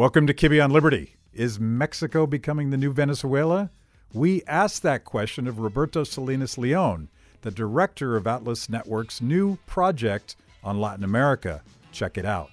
[0.00, 1.16] Welcome to Kibbe on Liberty.
[1.34, 3.70] Is Mexico becoming the new Venezuela?
[4.14, 7.08] We asked that question of Roberto Salinas León,
[7.42, 11.62] the director of Atlas Network's new project on Latin America.
[11.92, 12.48] Check it out.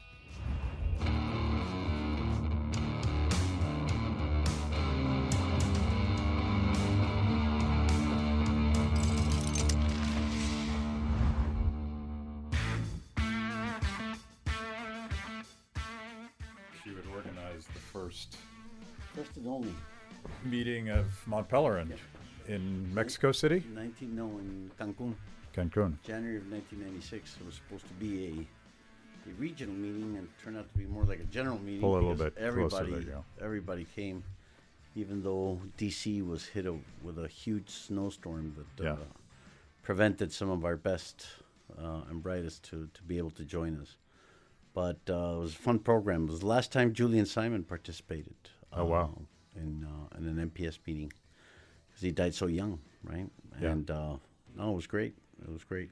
[21.28, 21.92] Meeting of Mont Pelerin
[22.48, 25.14] in Mexico City, 19, no, in Cancun,
[25.56, 26.02] Cancun.
[26.04, 27.38] January of 1996.
[27.40, 31.04] It was supposed to be a, a regional meeting and turned out to be more
[31.04, 31.82] like a general meeting.
[31.82, 33.24] Pull a little bit closer, Everybody, there you go.
[33.42, 34.24] everybody came,
[34.96, 38.92] even though DC was hit a, with a huge snowstorm that Yeah.
[38.94, 38.98] uh,
[39.84, 41.28] prevented some of our best
[41.78, 43.98] uh, and brightest to, to be able to join us.
[44.74, 46.24] But uh, it was a fun program.
[46.24, 48.36] It was the last time Julian Simon participated.
[48.72, 49.18] Oh, wow.
[49.58, 51.12] In uh, in an MPS meeting,
[51.90, 53.30] because he died so young, right?
[53.62, 53.72] Yeah.
[53.72, 54.16] And uh,
[54.56, 55.16] no, it was great.
[55.42, 55.90] It was great.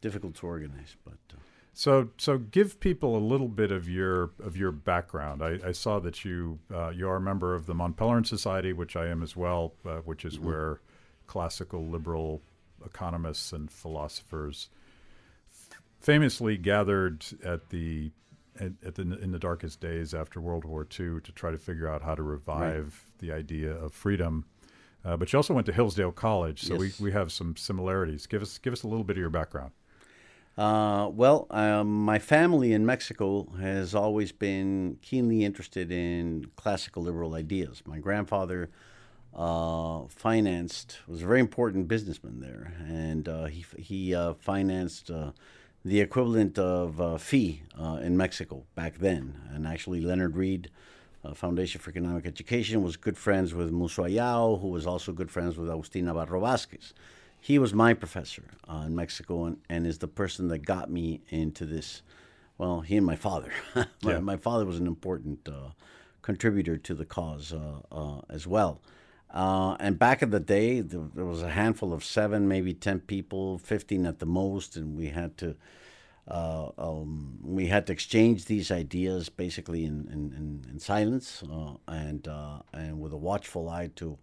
[0.00, 1.36] Difficult to organize, but uh,
[1.72, 5.42] So, so give people a little bit of your of your background.
[5.42, 8.72] I, I saw that you uh, you are a member of the Mont Pelerin Society,
[8.72, 10.80] which I am as well, uh, which is where
[11.26, 12.42] classical liberal
[12.84, 14.68] economists and philosophers
[15.50, 18.10] f- famously gathered at the
[18.60, 21.88] at, at the in the darkest days after World War II to try to figure
[21.88, 24.44] out how to revive the idea of freedom.
[25.04, 26.98] Uh, but you also went to Hillsdale College, so Yes.
[27.00, 28.26] we, we have some similarities.
[28.26, 29.72] Give us give us a little bit of your background.
[30.56, 37.34] Uh, well, um, my family in Mexico has always been keenly interested in classical liberal
[37.34, 37.82] ideas.
[37.84, 38.70] My grandfather
[39.34, 45.32] uh, financed was a very important businessman there, and uh, he he uh, financed uh,
[45.84, 49.40] the equivalent of uh, FEE uh, in Mexico back then.
[49.52, 50.70] And actually, Leonard Read.
[51.26, 55.30] Uh, Foundation for Economic Education was good friends with Muso Ayau, who was also good
[55.30, 56.92] friends with Agustin Navarro Vasquez
[57.44, 61.20] he was my professor uh, in Mexico and, and is the person that got me
[61.28, 62.00] into this.
[62.56, 63.52] Well, he and my father.
[63.74, 64.20] my, Yeah.
[64.20, 65.72] my father was an important uh,
[66.22, 68.80] contributor to the cause uh, uh, as well.
[69.34, 73.58] Uh, and back in the day, there, was a handful of seven, maybe ten people,
[73.58, 75.56] fifteen at the most, and we had to
[76.28, 81.74] uh, um, we had to exchange these ideas basically in in, in, in silence uh,
[81.88, 84.16] and uh, and with a watchful eye to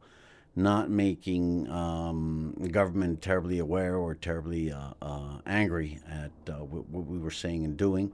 [0.56, 7.32] not making um, government terribly aware or terribly uh, uh, angry at what we were
[7.32, 8.12] saying and doing.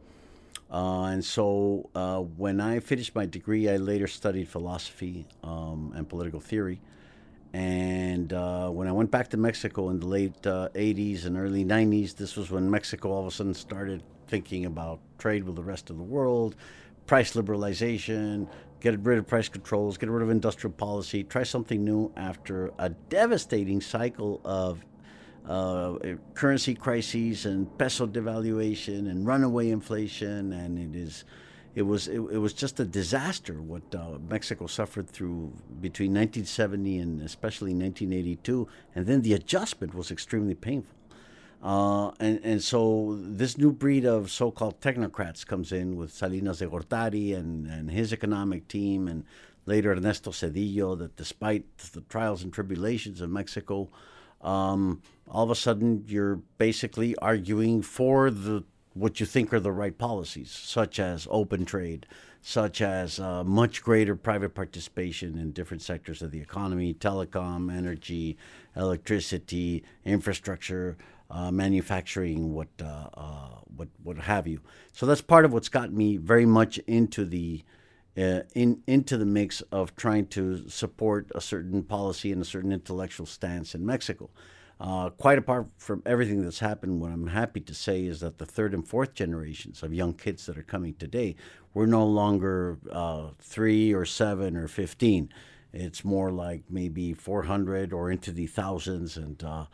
[0.71, 6.07] Uh, and so uh, when I finished my degree, I later studied philosophy um, and
[6.07, 6.81] political theory.
[7.53, 11.63] And uh, when I went back to Mexico in the late uh, 80s and early
[11.63, 15.63] 90s, this was when Mexico all of a sudden started thinking about trade with the
[15.63, 16.55] rest of the world,
[17.05, 18.47] price liberalization,
[18.81, 22.89] get rid of price controls, get rid of industrial policy, try something new after a
[22.89, 24.83] devastating cycle of uh,
[25.47, 31.23] currency crises and peso devaluation and runaway inflation, and it is,
[31.75, 36.99] it was, it, it was just a disaster what uh, Mexico suffered through between 1970
[36.99, 40.97] and especially 1982, and then the adjustment was extremely painful.
[41.63, 46.67] Uh, and, and so this new breed of so-called technocrats comes in with Salinas de
[46.67, 49.23] Gortari and, and his economic team, and
[49.65, 50.97] later Ernesto Zedillo.
[50.97, 53.89] That despite the trials and tribulations of Mexico,
[54.41, 58.63] um, all of a sudden you're basically arguing for the
[58.97, 62.07] what you think are the right policies, such as open trade,
[62.41, 68.37] such as uh, much greater private participation in different sectors of the economy, telecom, energy,
[68.75, 70.97] electricity, infrastructure,
[71.29, 74.61] uh, manufacturing, what, uh, uh, what, what have you.
[74.93, 77.63] So that's part of what's got me very much into the
[78.17, 82.71] uh, in into the mix of trying to support a certain policy and a certain
[82.71, 84.31] intellectual stance in Mexico.
[84.79, 88.45] Uh, quite apart from everything that's happened, what I'm happy to say is that the
[88.45, 91.35] third and fourth generations of young kids that are coming today,
[91.73, 95.29] we're no longer uh, three or seven or 15.
[95.73, 99.65] It's more like maybe 400 or into the thousands, and uh,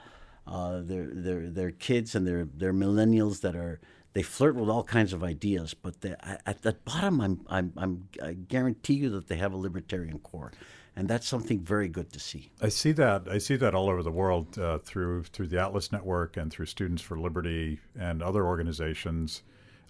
[0.47, 3.79] uh, they're, they're, they're kids and they're, they're millennials that are
[4.13, 8.07] they flirt with all kinds of ideas, but they, at the bottom, I'm, I'm, I'm,
[8.23, 10.51] I guarantee you that they have a libertarian core,
[10.95, 12.51] and that's something very good to see.
[12.61, 13.27] I see that.
[13.29, 16.67] I see that all over the world uh, through through the Atlas Network and through
[16.67, 19.41] Students for Liberty and other organizations.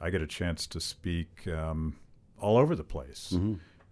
[0.01, 1.95] I get a chance to speak um,
[2.39, 3.35] all over the place,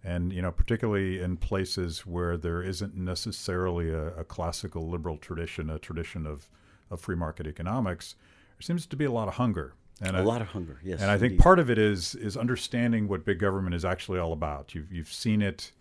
[0.04, 5.70] and you know, particularly in places where there isn't necessarily a, a classical liberal tradition,
[5.70, 6.50] a tradition of
[6.90, 8.14] of free market economics.
[8.58, 11.00] There seems to be a lot of hunger And a I, lot of hunger, yes.
[11.00, 14.32] and I think part of it is is understanding what big government is actually all
[14.32, 14.74] about.
[14.74, 15.72] You've you've seen it.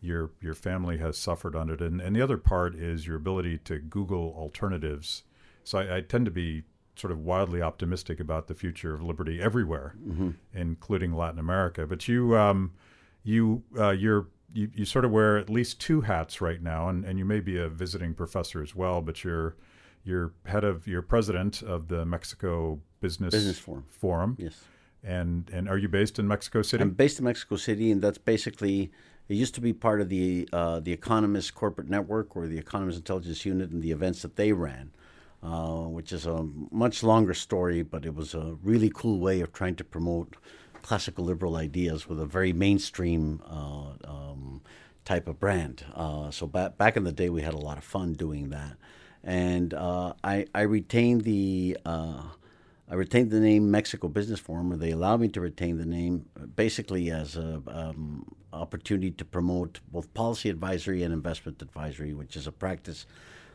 [0.00, 3.58] Your your family has suffered under it, and and the other part is your ability
[3.64, 5.24] to Google alternatives.
[5.64, 6.62] So I, I tend to be
[6.96, 10.30] sort of wildly optimistic about the future of liberty everywhere, Mm-hmm.
[10.54, 11.86] including Latin America.
[11.86, 12.72] But you um,
[13.24, 17.04] you uh, you're you, you sort of wear at least two hats right now, and,
[17.04, 19.00] and you may be a visiting professor as well.
[19.02, 19.56] But you're
[20.04, 23.84] you're head of you're president of the Mexico Business Business Forum.
[23.88, 24.62] Forum, Yes.
[25.02, 26.82] and and are you based in Mexico City?
[26.82, 28.90] I'm based in Mexico City, and that's basically
[29.28, 32.98] it used to be part of the uh, the Economist corporate network or the Economist
[32.98, 34.90] intelligence unit and the events that they ran,
[35.42, 39.52] uh, which is a much longer story, but it was a really cool way of
[39.52, 40.36] trying to promote
[40.82, 44.62] classical liberal ideas with a very mainstream uh, um,
[45.04, 45.84] type of brand.
[45.94, 48.76] Uh, so ba- back in the day, we had a lot of fun doing that,
[49.22, 51.76] and uh, I I retained the.
[51.84, 52.22] Uh,
[52.90, 56.24] I retained the name Mexico Business Forum, or they allowed me to retain the name
[56.56, 62.46] basically as a um, opportunity to promote both policy advisory and investment advisory, which is
[62.46, 63.06] a practice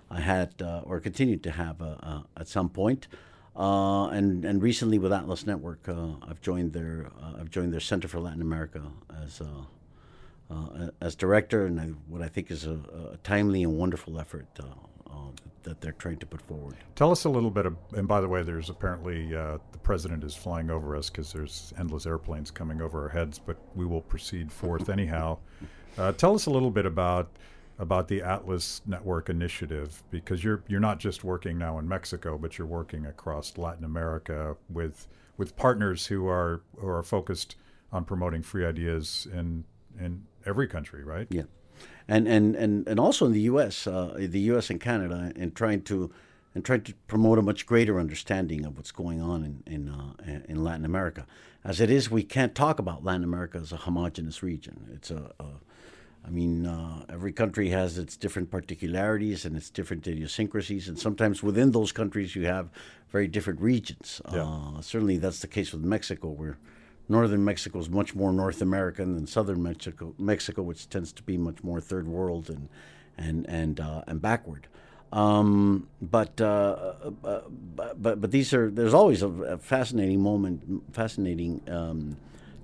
[0.10, 3.08] I had uh, or continued to have uh, uh, at some point.
[3.56, 7.08] Uh, and and recently with Atlas Network, uh, I've joined their
[7.40, 8.82] I've joined their Center for Latin America
[9.24, 9.42] as
[11.02, 12.80] as director, and I, what I think is a,
[13.14, 14.48] a timely and wonderful effort
[15.64, 16.76] that they're trying to put forward.
[16.96, 17.66] Tell us a little bit.
[17.66, 21.32] Of, and by the way, there's apparently uh, the president is flying over us because
[21.34, 23.40] there's endless airplanes coming over our heads.
[23.40, 25.38] But we will proceed forth anyhow.
[25.98, 27.30] Uh, tell us a little bit about
[27.80, 32.58] about the Atlas Network initiative because you're you're not just working now in Mexico, but
[32.58, 35.08] you're working across Latin America with
[35.38, 37.56] with partners who are who are focused
[37.92, 39.64] on promoting free ideas in
[40.00, 41.28] in every country, right?
[41.30, 41.44] Yeah,
[42.08, 44.70] and and and and also in the U.S., uh, the U.S.
[44.70, 46.12] and Canada, and trying to
[46.56, 50.14] and trying to promote a much greater understanding of what's going on in in, uh,
[50.48, 51.26] in Latin America.
[51.64, 54.90] As it is, we can't talk about Latin America as a homogenous region.
[54.94, 55.46] It's a, a
[56.26, 61.44] I mean, uh, every country has its different particularities and its different idiosyncrasies, and sometimes
[61.44, 62.70] within those countries you have
[63.10, 64.22] very different regions.
[64.32, 64.44] Yeah.
[64.44, 66.58] Uh, certainly, that's the case with Mexico, where
[67.10, 71.38] northern Mexico is much more North American than southern Mexico, Mexico, which tends to be
[71.38, 72.70] much more third world and
[73.18, 74.68] and and uh, and backward.
[75.14, 77.42] Um, but, uh, uh,
[77.96, 82.18] but but these are there's always a, a fascinating moment, fascinating um,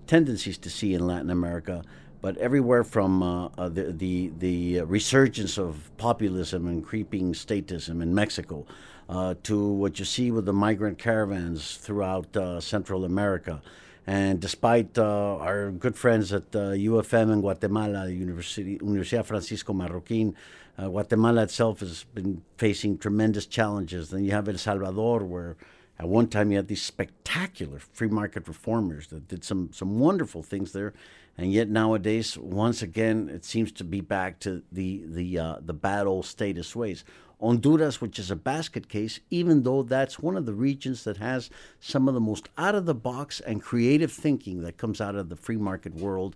[0.07, 1.83] tendencies to see in Latin America.
[2.21, 8.15] But everywhere from uh, uh, the, the the resurgence of populism and creeping statism in
[8.15, 8.65] Mexico,
[9.07, 13.61] uh, to what you see with the migrant caravans throughout Central America,
[14.09, 20.33] and despite uh, our good friends at uh, UFM in Guatemala, University Universidad Francisco Marroquín,
[20.79, 24.09] uh, Guatemala itself has been facing tremendous challenges.
[24.09, 25.57] Then you have El Salvador, where
[25.99, 30.41] at one time you had these spectacular free market reformers that did some some wonderful
[30.41, 30.91] things there,
[31.37, 35.73] and yet nowadays, once again, it seems to be back to the the uh, the
[35.87, 37.05] bad old status ways.
[37.41, 41.49] Honduras, which is a basket case, even though that's one of the regions that has
[41.79, 45.29] some of the most out of the box and creative thinking that comes out of
[45.29, 46.35] the free market world,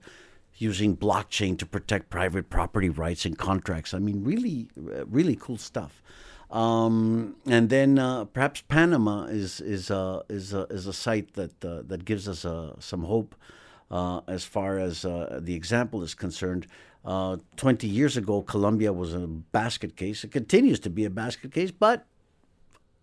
[0.57, 3.93] using blockchain to protect private property rights and contracts.
[3.93, 6.01] I mean, really, uh, really cool stuff.
[6.51, 11.65] Um, and then uh, perhaps Panama is is uh, is uh, is a site that
[11.65, 13.35] uh, that gives us uh, some hope
[13.91, 16.67] as far as uh, the example is concerned.
[17.05, 20.23] Uh, 20 years ago, Colombia was a basket case.
[20.23, 22.05] It continues to be a basket case, but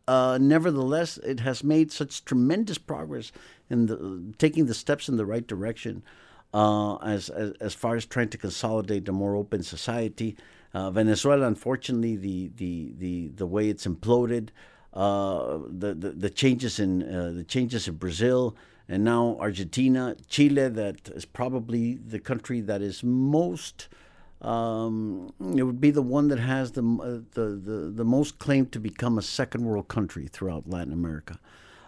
[0.09, 3.31] uh, nevertheless, it has made such tremendous progress
[3.69, 6.03] in the, taking the steps in the right direction
[6.53, 10.37] uh, as, as as far as trying to consolidate a more open society.
[10.75, 14.49] Uh, Venezuela, unfortunately, the, the, the, the way it's imploded,
[14.95, 18.57] uh, the, the the changes in uh, the changes in Brazil,
[18.91, 23.87] and now Argentina, Chile, that is probably the country that is most.
[24.43, 28.67] Um, it would be the one that has the, uh, the, the, the most claim
[28.67, 31.39] to become a second world country throughout Latin America.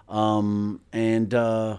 [0.09, 1.79] Um, and, uh,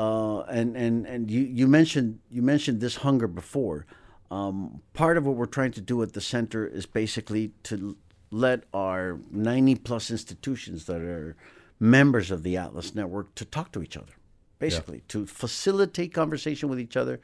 [0.00, 3.86] uh, and, and, and you, you, mentioned, you mentioned this hunger before.
[4.28, 7.96] Um, part of what we're trying to do at the center is basically to
[8.32, 11.36] let our 90 plus institutions that are
[11.78, 14.14] members of the Atlas Network to talk to each other,
[14.58, 17.20] basically, to facilitate conversation with each other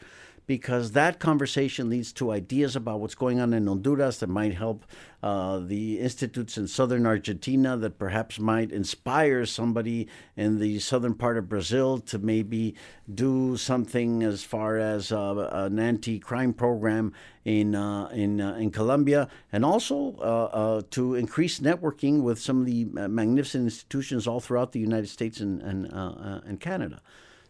[0.46, 4.84] because that conversation leads to ideas about what's going on in Honduras that might help
[5.22, 11.38] uh, the institutes in southern Argentina that perhaps might inspire somebody in the southern part
[11.38, 12.74] of Brazil to maybe
[13.12, 17.12] do something as far as uh, an anti-crime program
[17.46, 22.60] in uh, in uh, in Colombia, and also uh, uh, to increase networking with some
[22.60, 27.00] of the magnificent institutions all throughout the United States and and, and Canada.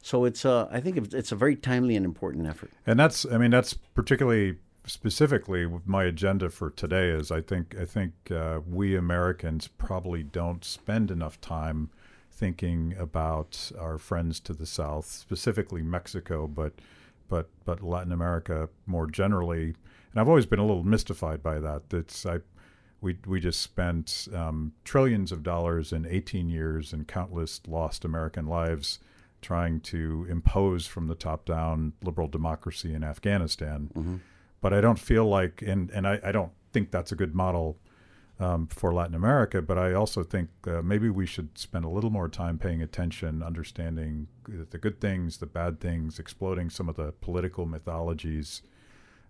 [0.05, 2.71] So it's uh, I think it's a very timely and important effort.
[2.87, 7.87] And that's I mean that's particularly specifically my agenda for today is I think I
[7.87, 11.89] think uh, we Americans probably don't spend enough time
[12.31, 16.75] thinking about our friends to the south, specifically Mexico, but
[17.31, 19.75] but but Latin America more generally.
[20.13, 21.89] And I've always been a little mystified by that.
[21.89, 22.41] That's I
[23.01, 28.47] we we just spent um, trillions of dollars in 18 years and countless lost American
[28.47, 28.99] lives
[29.45, 33.91] trying to impose from the top down liberal democracy in Afghanistan.
[33.95, 34.17] Mm-hmm
[34.65, 37.77] but I don't feel like, and and I, I don't think that's a good model
[38.41, 39.61] um, for Latin America.
[39.61, 43.43] But I also think uh, maybe we should spend a little more time paying attention,
[43.43, 48.63] understanding the good things, the bad things, exploding some of the political mythologies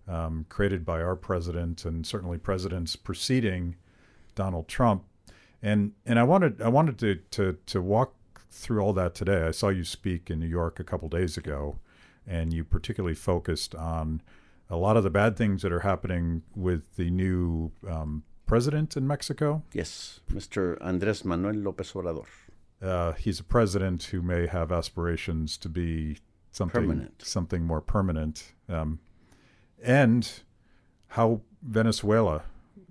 [0.07, 3.75] um, created by our president and certainly presidents preceding
[4.35, 5.03] Donald Trump.
[5.61, 8.13] And and I wanted I wanted to to to walk
[8.55, 9.43] through all that today.
[9.43, 11.77] I saw you speak in New York a couple days ago,
[12.25, 14.21] and you particularly focused on
[14.69, 19.05] a lot of the bad things that are happening with the new um, president in
[19.05, 19.61] Mexico.
[19.73, 20.79] Yes, Mr.
[20.79, 22.25] Andrés Manuel López Obrador.
[22.81, 26.17] Uh, he's a president who may have aspirations to be
[26.51, 27.21] something permanent.
[27.21, 28.99] something more permanent, um,
[29.83, 30.41] and
[31.09, 32.43] how Venezuela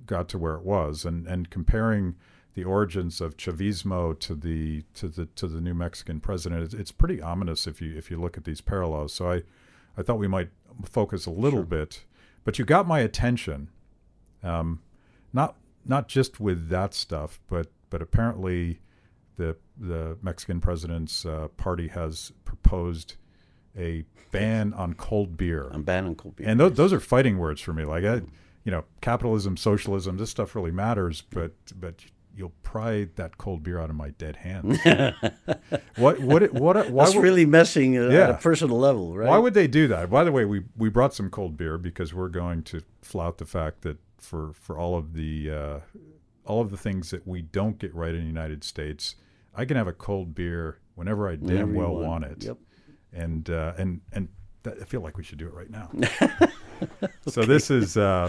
[0.06, 2.16] got to where it was, and and comparing
[2.54, 6.92] the origins of Chavismo to the to the to the new Mexican president, it's, it's
[6.92, 9.12] pretty ominous if you if you look at these parallels.
[9.12, 9.42] So I
[9.96, 10.50] I thought we might
[10.84, 11.66] focus a little sure.
[11.66, 12.04] bit,
[12.44, 13.70] but you got my attention.
[14.42, 14.80] Um,
[15.32, 18.80] not not just with that stuff, but but apparently,
[19.36, 23.16] the the Mexican president's uh, party has proposed
[23.76, 25.68] a ban on cold beer.
[25.72, 26.48] A ban on cold beer.
[26.48, 27.84] And those, those are fighting words for me.
[27.84, 28.22] Like, I,
[28.64, 32.04] you know, capitalism, socialism, this stuff really matters, but but
[32.36, 34.78] you'll pry that cold beer out of my dead hands.
[35.96, 38.24] what what what why That's would, really messing uh, yeah.
[38.24, 39.28] at a personal level, right?
[39.28, 40.10] Why would they do that?
[40.10, 43.46] By the way, we we brought some cold beer because we're going to flout the
[43.46, 45.80] fact that for for all of the uh,
[46.44, 49.16] all of the things that we don't get right in the United States,
[49.54, 52.06] I can have a cold beer whenever I damn whenever well want.
[52.06, 52.24] want.
[52.24, 52.44] it.
[52.44, 52.58] Yep.
[53.12, 54.28] And uh, and and
[54.64, 55.90] that, I feel like we should do it right now.
[55.94, 56.38] okay.
[57.28, 58.28] So this is uh,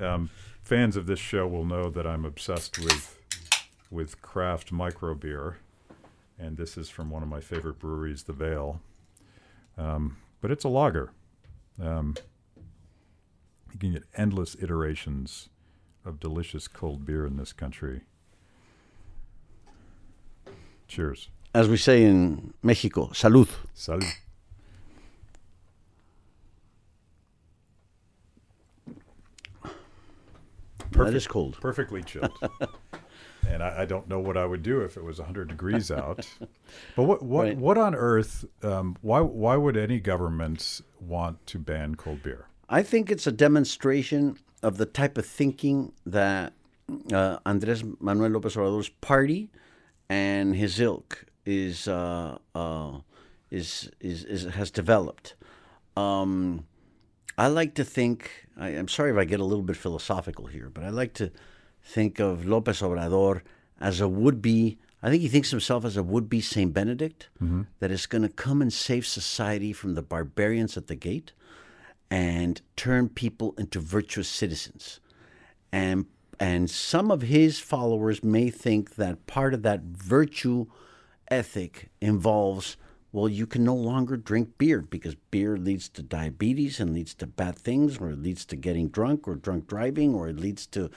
[0.00, 0.30] um,
[0.62, 3.18] fans of this show will know that I'm obsessed with
[3.94, 5.58] with craft micro beer,
[6.36, 8.80] and this is from one of my favorite breweries, the Vale.
[9.78, 11.12] Um, but it's a lager.
[11.80, 12.16] Um,
[13.72, 15.48] you can get endless iterations
[16.04, 18.02] of delicious cold beer in this country.
[20.88, 21.28] Cheers.
[21.54, 23.48] As we say in Mexico, salud.
[23.76, 24.10] Salud.
[30.90, 31.58] Perfect, that is cold.
[31.60, 32.32] Perfectly chilled.
[33.48, 36.26] and I, I, don't know what I would do if it was 100 degrees out.
[36.96, 37.56] But what what right.
[37.56, 38.44] what on earth?
[38.62, 42.46] Um, why why would any government want to ban cold beer?
[42.68, 46.52] I think it's a demonstration of the type of thinking that
[47.12, 49.50] uh, Andrés Manuel López Obrador's party
[50.08, 52.98] and his ilk is uh, uh,
[53.50, 55.34] is, is, is has developed.
[55.96, 56.66] Um,
[57.36, 58.30] I like to think.
[58.56, 61.30] I, I'm sorry if I get a little bit philosophical here, but I like to
[61.84, 63.42] think of López Obrador
[63.80, 66.72] as a would be, I think he thinks himself as a would be St.
[66.72, 67.62] Benedict mm-hmm.
[67.80, 71.32] that is going to come and save society from the barbarians at the gate
[72.10, 75.00] and turn people into virtuous citizens.
[75.72, 76.06] And
[76.40, 80.66] and some of his followers may think that part of that virtue
[81.30, 82.76] ethic involves
[83.14, 87.28] well, you can no longer drink beer because beer leads to diabetes and leads to
[87.28, 90.90] bad things, or it leads to getting drunk or drunk driving, or it leads to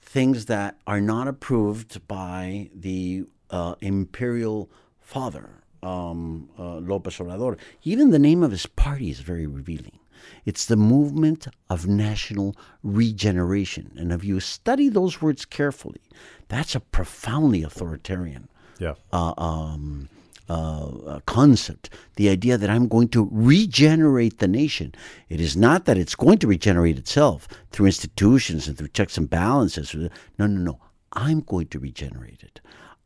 [0.00, 5.50] things that are not approved by the uh, imperial father,
[5.82, 7.58] um, uh, Lopez Obrador.
[7.82, 9.98] Even the name of his party is very revealing.
[10.44, 13.92] It's the movement of national regeneration.
[13.96, 16.00] And if you study those words carefully,
[16.48, 18.94] that's a profoundly authoritarian yeah.
[19.12, 20.08] uh, um,
[20.48, 24.94] uh, concept, the idea that I'm going to regenerate the nation.
[25.28, 29.28] It is not that it's going to regenerate itself through institutions and through checks and
[29.28, 29.94] balances.
[29.94, 30.80] No, no, no.
[31.12, 32.60] I'm going to regenerate it.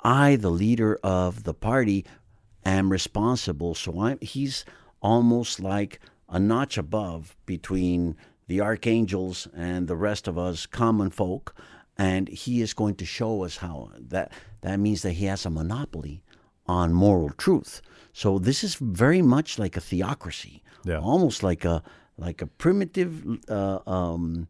[0.05, 2.05] I, the leader of the party,
[2.65, 3.75] am responsible.
[3.75, 4.65] So I'm, he's
[5.01, 8.17] almost like a notch above between
[8.49, 11.55] the archangels and the rest of us common folk.
[11.99, 14.33] and he is going to show us how that
[14.63, 16.23] that means that he has a monopoly
[16.67, 17.83] on moral truth.
[18.13, 20.99] So this is very much like a theocracy, Yeah.
[21.01, 21.83] almost like a
[22.19, 24.49] like a primitive uh, um,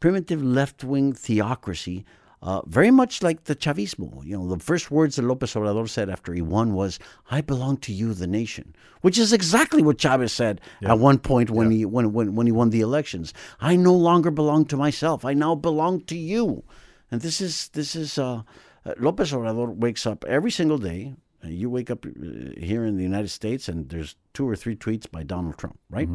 [0.00, 2.04] primitive left wing theocracy.
[2.44, 4.24] Uh, very much like the Chavismo.
[4.26, 6.98] You know, the first words that Lopez Obrador said after he won was,
[7.30, 11.50] "I belong to you, the nation," which is exactly what Chavez said at one point
[11.50, 13.32] when he when, when when he won the elections.
[13.60, 15.24] I no longer belong to myself.
[15.24, 16.64] I now belong to you.
[17.12, 18.42] And this is this is uh,
[18.84, 21.14] uh, Lopez Obrador wakes up every single day.
[21.44, 22.10] You wake up uh,
[22.56, 26.08] here in the United States, and there's two or three tweets by Donald Trump, right?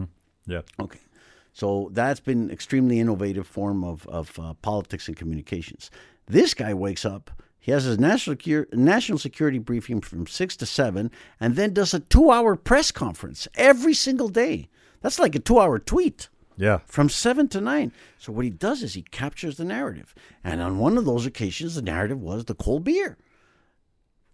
[0.46, 0.62] Yeah.
[0.80, 1.00] Okay.
[1.54, 5.90] So that's been extremely innovative form of, of uh, politics and communications.
[6.28, 8.38] This guy wakes up, he has his national,
[8.72, 13.48] national security briefing from 6 to 7, and then does a two hour press conference
[13.56, 14.70] every single day.
[15.02, 16.80] That's like a two hour tweet Yeah.
[16.86, 17.92] from 7 to 9.
[18.20, 20.14] So what he does is he captures the narrative.
[20.44, 23.18] And on one of those occasions, the narrative was the cold beer.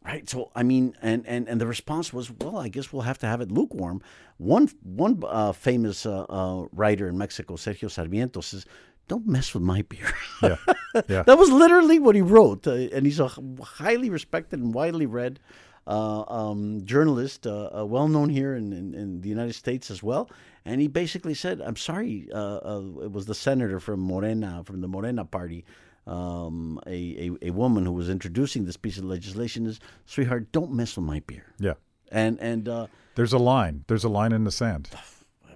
[0.05, 0.29] Right.
[0.29, 3.25] So I mean, and, and, and the response was, well, I guess we'll have to
[3.25, 4.01] have it lukewarm.
[4.37, 8.65] One one uh, famous uh, uh, writer in Mexico, Sergio Sarmiento, says,
[9.07, 10.57] "Don't mess with my beer." Yeah.
[11.09, 11.23] Yeah.
[11.23, 13.27] that was literally what he wrote, uh, and he's a
[13.63, 15.39] highly respected and widely read
[15.87, 20.29] uh, um, journalist, uh, well known here in, in, in the United States as well.
[20.65, 24.81] And he basically said, "I'm sorry." Uh, uh, it was the senator from Morena, from
[24.81, 25.65] the Morena party,
[26.07, 29.65] um, a, a a woman who was introducing this piece of legislation.
[29.65, 31.45] Is sweetheart, don't mess with my beer.
[31.59, 31.73] Yeah.
[32.11, 33.85] And and uh, There's a line.
[33.87, 34.89] There's a line in the sand.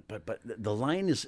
[0.08, 1.26] but but the line is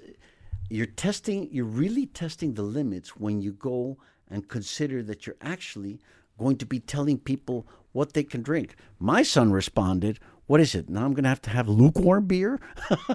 [0.70, 3.98] you're testing you're really testing the limits when you go
[4.28, 6.00] and consider that you're actually
[6.38, 10.18] going to be telling people what they can drink my son responded
[10.50, 10.90] what is it?
[10.90, 12.58] Now i'm going to have to have lukewarm beer?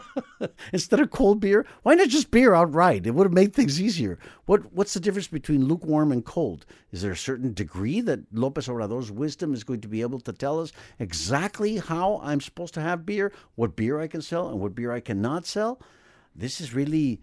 [0.71, 1.65] Instead of cold beer?
[1.83, 3.05] Why not just beer outright?
[3.05, 4.17] It would have made things easier.
[4.45, 6.65] What what's the difference between lukewarm and cold?
[6.93, 10.31] Is there a certain degree that lopez obrador's wisdom is going to be able to
[10.31, 14.61] tell us exactly how i'm supposed to have beer what beer i can sell and
[14.61, 15.81] what beer i cannot sell?
[16.33, 17.21] This is really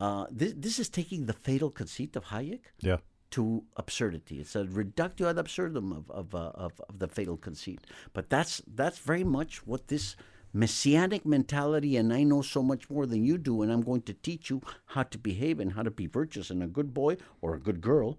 [0.00, 2.62] uh, this, this is taking the fatal conceit of Hayek?
[2.80, 2.96] Yeah.
[3.32, 4.40] To absurdity.
[4.40, 7.80] It's a reductio ad absurdum of of, uh, of of the fatal conceit.
[8.12, 10.16] But that's that's very much what this
[10.54, 14.14] messianic mentality and I know so much more than you do, and I'm going to
[14.14, 17.54] teach you how to behave and how to be virtuous and a good boy or
[17.54, 18.18] a good girl.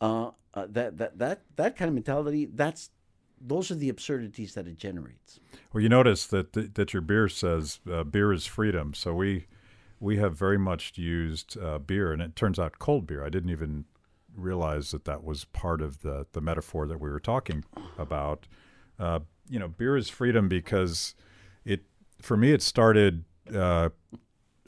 [0.00, 2.46] Uh, uh, that that that that kind of mentality.
[2.46, 2.90] That's
[3.40, 5.40] those are the absurdities that it generates.
[5.72, 8.94] Well, you notice that th- that your beer says uh, beer is freedom.
[8.94, 9.46] So we
[10.00, 13.24] we have very much used uh, beer, and it turns out cold beer.
[13.24, 13.84] I didn't even
[14.38, 17.64] realize that that was part of the the metaphor that we were talking
[17.98, 18.46] about.
[18.98, 21.14] Uh, you know, beer is freedom because
[21.64, 21.82] it
[22.20, 23.24] for me it started
[23.54, 23.88] uh,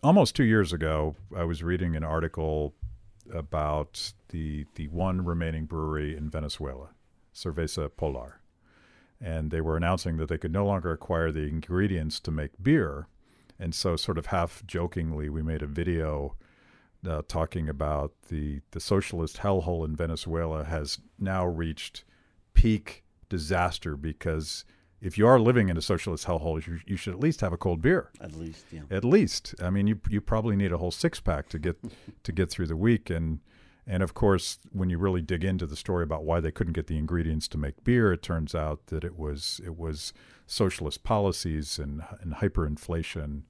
[0.02, 1.16] almost two years ago.
[1.37, 2.74] I was reading an article
[3.33, 6.90] about the the one remaining brewery in Venezuela,
[7.35, 8.40] Cerveza Polar
[9.20, 13.06] and they were announcing that they could no longer acquire the ingredients to make beer.
[13.59, 16.37] And so, sort of half jokingly, we made a video
[17.06, 22.04] uh, talking about the the socialist hellhole in Venezuela has now reached
[22.54, 24.64] peak disaster because
[25.00, 27.56] if you are living in a socialist hellhole, you, you should at least have a
[27.56, 28.10] cold beer.
[28.20, 28.82] At least, yeah.
[28.90, 31.78] At least, I mean, you you probably need a whole six pack to get
[32.22, 33.40] to get through the week, and
[33.86, 36.86] and of course, when you really dig into the story about why they couldn't get
[36.86, 40.12] the ingredients to make beer, it turns out that it was it was
[40.46, 43.42] socialist policies and and hyperinflation,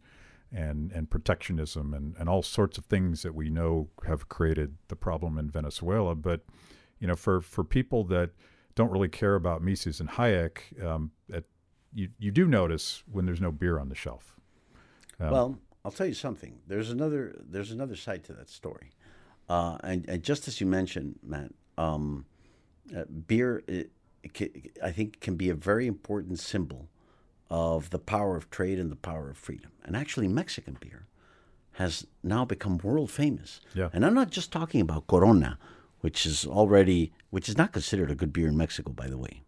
[0.53, 4.97] and and protectionism and and all sorts of things that we know have created the
[4.97, 6.15] problem in Venezuela.
[6.15, 6.45] But
[6.99, 8.31] you know, for for people that
[8.75, 11.45] don't really care about Mises and Hayek, um, at,
[11.93, 14.37] you you do notice when there's no beer on the shelf.
[15.19, 16.61] Um, Well, I'll tell you something.
[16.67, 18.91] There's another there's another side to that story,
[19.49, 22.27] uh, and, and just as you mentioned, Matt, um,
[22.97, 23.91] uh, beer it,
[24.23, 26.89] it I think can be a very important symbol
[27.51, 29.71] of the power of trade and the power of freedom.
[29.85, 31.07] And actually, Mexican beer
[31.73, 33.61] has now become world famous.
[33.75, 33.89] Yeah.
[33.93, 35.59] And I'm not just talking about Corona,
[36.01, 39.43] which is already which is not considered a good beer in Mexico, by the way.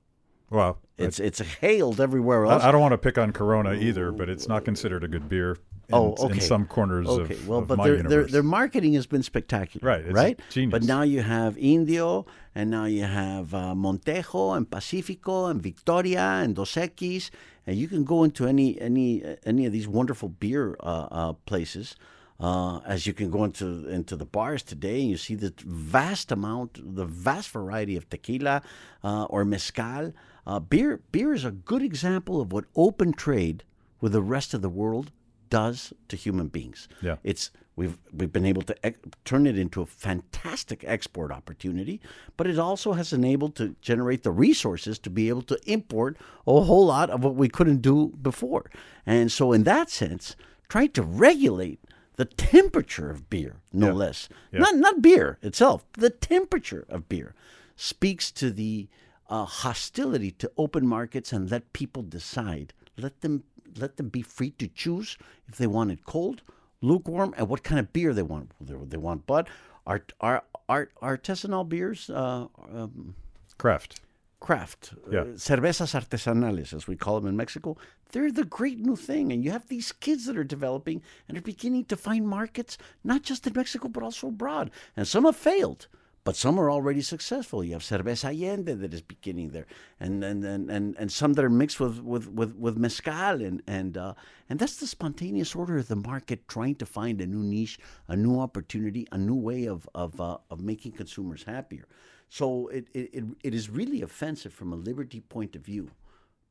[0.51, 2.63] well, It's it's hailed everywhere else.
[2.63, 5.29] I, I don't want to pick on Corona either, but it's not considered a good
[5.29, 5.53] beer
[5.89, 6.35] in, Oh, okay.
[6.35, 8.33] in some corners Okay, of, well, of but my their, their universe.
[8.33, 10.39] their marketing has been spectacular, Right, it's right?
[10.51, 10.73] genius.
[10.73, 16.21] But now you have Indio, and now you have uh, Montejo, and Pacifico, and Victoria,
[16.43, 17.31] and Dos Equis,
[17.67, 21.97] and you can go into any any any of these wonderful beer uh, uh, places.
[22.41, 26.33] Uh, as you can go into into the bars today, and you see the vast
[26.33, 28.63] amount, the vast variety of tequila
[29.05, 30.13] uh, or mezcal.
[30.45, 33.63] Uh, beer beer is a good example of what open trade
[34.01, 35.13] with the rest of the world
[35.61, 36.89] does to human beings.
[37.09, 37.17] Yeah.
[37.23, 42.01] It's we've we've been able to ex- turn it into a fantastic export opportunity,
[42.37, 46.61] but it also has enabled to generate the resources to be able to import a
[46.69, 47.97] whole lot of what we couldn't do
[48.31, 48.65] before.
[49.07, 50.37] And so in that sense,
[50.69, 51.81] trying to regulate
[52.17, 53.93] the temperature of beer, no Yeah.
[54.05, 54.29] less.
[54.53, 54.61] Yeah.
[54.65, 57.35] Not not beer itself, the temperature of beer
[57.77, 58.89] speaks to the
[59.29, 62.69] uh, hostility to open markets and let people decide.
[62.99, 63.45] Let them
[63.77, 65.17] let them be free to choose
[65.49, 66.43] if they want it cold,
[66.81, 68.51] lukewarm, and what kind of beer they want.
[68.61, 69.49] They, they want Bud.
[69.87, 73.15] Our our our artisanal beers, uh, um,
[73.59, 74.01] Craft.
[74.41, 75.21] craft, Yeah.
[75.21, 77.77] uh, cervezas artesanales, as we call them in Mexico,
[78.11, 79.33] they're the great new thing.
[79.33, 83.23] And you have these kids that are developing and are beginning to find markets, not
[83.23, 84.71] just in Mexico, but also abroad.
[84.97, 85.87] And some have failed,
[86.25, 87.65] but some are already successful.
[87.65, 89.67] You have Cerveza Allende that is beginning there,
[89.99, 93.43] and and, and, and, and some that are mixed with, with, with, with mezcal.
[93.43, 94.15] And, and, uh,
[94.49, 98.17] and that's the spontaneous order of the market trying to find a new niche, a
[98.17, 101.87] new opportunity, a new way of, of, uh, of making consumers happier.
[102.29, 105.91] So it, it, it, is really offensive from a liberty point of view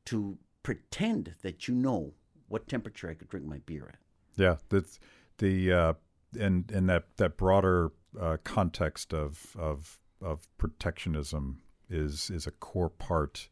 [0.04, 2.12] to pretend that you know
[2.48, 3.98] what temperature I could drink my beer at.
[4.36, 5.00] Yeah, that's
[5.38, 5.92] the uh,
[6.38, 12.90] and and that that broader uh, context of of of protectionism is is a core
[12.90, 13.48] part.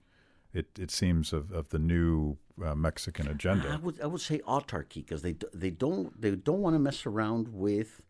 [0.53, 3.81] It it seems of, of the new uh, Mexican I agenda.
[3.83, 7.49] would I would say autarky because they they don't they don't want to mess around
[7.49, 8.03] with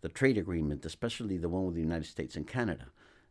[0.00, 2.86] the trade agreement, especially the one with the United States and Canada,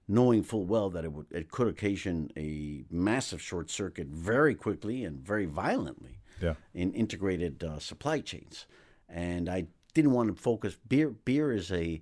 [0.07, 5.03] knowing full well that it would it could occasion a massive short circuit very quickly
[5.03, 8.65] and very violently Yeah, in integrated uh, supply chains.
[9.09, 10.77] And I didn't want to focus.
[10.87, 12.01] Beer beer is a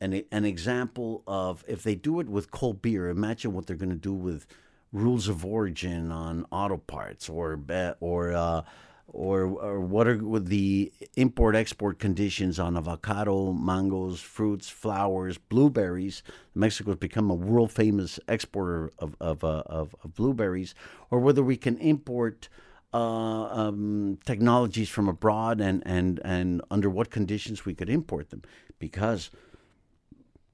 [0.00, 3.90] an, an example of if they do it with cold beer, imagine what they're going
[3.90, 4.46] to do with
[4.92, 7.58] rules of origin on auto parts or
[8.00, 8.62] or uh,
[9.08, 16.22] or or what are the import export conditions on avocado, mangoes, fruits, flowers, blueberries.
[16.54, 20.74] Mexico has become a world famous exporter of of, uh, of of blueberries,
[21.10, 22.48] or whether we can import
[22.96, 28.42] um, technologies from abroad and, and, and under what conditions we could import them.
[28.78, 29.30] Because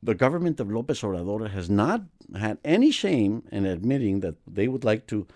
[0.03, 2.03] the government of Lopez Obrador has not
[2.37, 5.27] had any shame in admitting that they would like to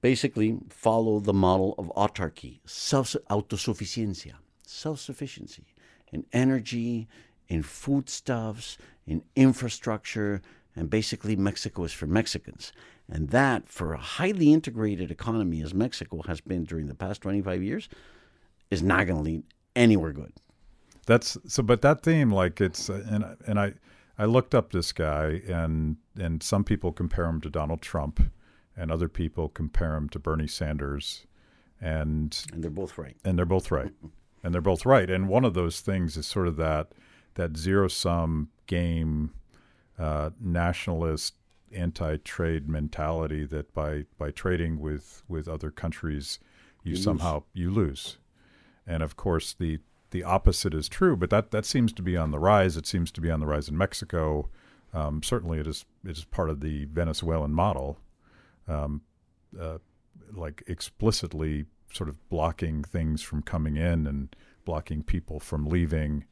[0.00, 5.64] basically follow the model of autarky, self autosuficiencia, self sufficiency
[6.12, 7.08] in energy,
[7.48, 10.40] in foodstuffs, in infrastructure,
[10.74, 12.72] and basically Mexico is for Mexicans.
[13.10, 17.62] And that, for a highly integrated economy as Mexico has been during the past 25
[17.62, 17.88] years,
[18.70, 19.42] is not going to lead
[19.74, 20.32] anywhere good.
[21.06, 21.62] that's so.
[21.62, 23.74] But that theme, like it's and and I
[24.18, 28.20] I looked up this guy and and some people compare him to Donald Trump,
[28.76, 31.26] and other people compare him to Bernie Sanders,
[31.80, 33.16] and And they're both right.
[33.24, 33.92] and they're both right
[34.42, 36.92] and they're both right and one of those things is sort of that
[37.34, 39.32] that zero sum game
[39.98, 41.34] uh, nationalist
[41.74, 46.38] anti-trade mentality that by by trading with with other countries
[46.84, 47.04] you, You lose.
[47.04, 48.18] somehow you lose
[48.86, 49.78] and of course the
[50.10, 53.10] the opposite is true but that that seems to be on the rise it seems
[53.12, 54.48] to be on the rise in Mexico
[54.94, 57.98] um, certainly it is it is part of the Venezuelan model
[58.66, 59.02] um,
[59.60, 59.78] uh,
[60.32, 66.24] like explicitly sort of blocking things from coming in and blocking people from leaving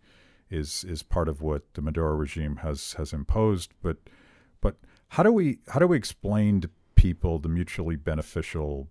[0.51, 3.72] is is part of what the Maduro regime has has imposed.
[3.83, 3.96] But
[4.61, 4.77] but
[5.09, 8.88] how do we how do we explain to people the mutually beneficial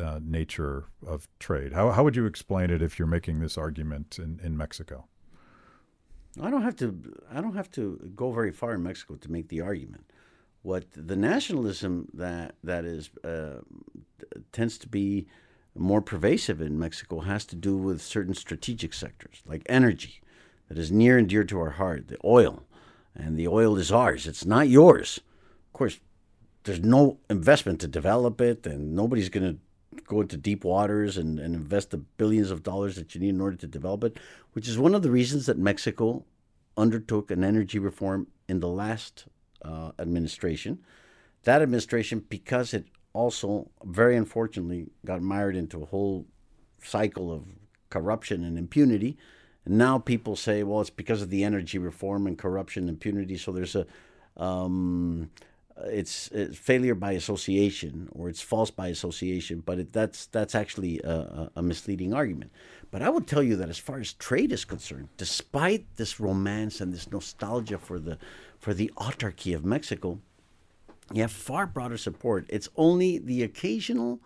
[0.00, 1.72] uh, nature of trade?
[1.72, 5.06] How how would you explain it if you're making this argument in, in Mexico?
[6.40, 7.14] I don't have to.
[7.32, 10.12] I don't have to go very far in Mexico to make the argument.
[10.62, 13.60] What the nationalism that that is uh,
[14.52, 15.26] tends to be
[15.74, 20.20] more pervasive in Mexico has to do with certain strategic sectors, like energy,
[20.68, 22.08] that is near and dear to our heart.
[22.08, 22.64] The oil,
[23.14, 24.26] and the oil is ours.
[24.26, 25.20] It's not yours.
[25.70, 26.00] Of course,
[26.64, 31.38] there's no investment to develop it, and nobody's going to go into deep waters and,
[31.38, 34.18] and invest the billions of dollars that you need in order to develop it,
[34.52, 36.24] which is one of the reasons that Mexico
[36.76, 39.26] undertook an energy reform in the last
[39.64, 40.78] uh, administration.
[41.44, 46.26] That administration, because it also very unfortunately got mired into a whole
[46.82, 47.44] cycle of
[47.88, 49.16] corruption and impunity.
[49.64, 53.36] And now people say, well, it's because of the energy reform and corruption and impunity.
[53.36, 53.86] So there's a,
[54.36, 55.30] um,
[55.84, 59.62] it's, it's failure by association or it's false by association.
[59.64, 62.50] But it, that's that's actually a, a- misleading argument.
[62.90, 66.80] But I would tell you that as far as trade is concerned, despite this romance
[66.80, 68.18] and this nostalgia for the
[68.58, 70.18] for the autarky of Mexico,
[71.12, 72.46] you have far broader support.
[72.48, 74.20] It's only the occasional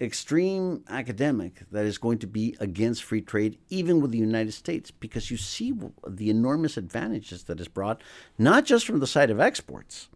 [0.00, 4.90] extreme academic that is going to be against free trade, even with the United States,
[4.90, 5.72] because you see
[6.06, 8.02] the enormous advantages that is brought,
[8.38, 10.08] not just from the side of exports.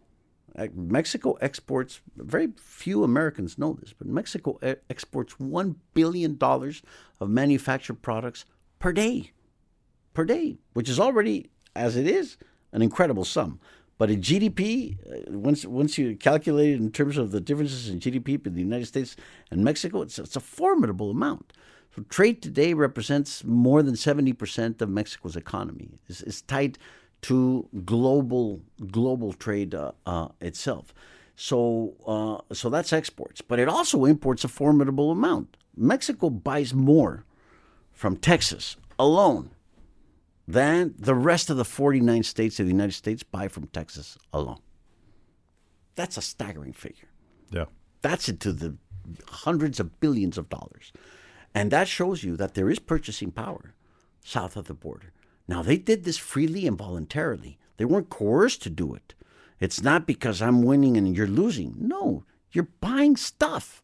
[0.73, 8.45] Mexico exports, very few Americans know this, but Mexico exports $1 billion of manufactured products
[8.79, 9.31] per day.
[10.13, 12.37] Per day, which is already, as it is,
[12.71, 13.59] an incredible sum.
[13.99, 17.99] But in GDP, uh, once once you calculate it in terms of the differences in
[17.99, 19.15] GDP between the United States
[19.49, 21.53] and Mexico, it's, it's a formidable amount.
[21.95, 25.89] So trade today represents more than 70% of Mexico's economy.
[26.07, 26.77] It's, it's tied
[27.23, 30.93] to global global trade uh, uh, itself.
[31.35, 35.57] So uh, so that's exports, but it also imports a formidable amount.
[35.75, 37.25] Mexico buys more
[37.91, 39.51] from Texas alone
[40.47, 44.61] than the rest of the 49 states of the United States buy from Texas alone.
[45.95, 47.09] That's a staggering figure.
[47.51, 47.65] Yeah.
[48.01, 48.77] That's into the
[49.27, 50.93] hundreds of billions of dollars.
[51.53, 53.73] And that shows you that there is purchasing power
[54.23, 55.11] south of the border.
[55.47, 57.57] Now, they did this freely and voluntarily.
[57.77, 59.13] They weren't coerced to do it.
[59.59, 61.75] It's not because I'm winning and you're losing.
[61.79, 63.81] No, you're buying stuff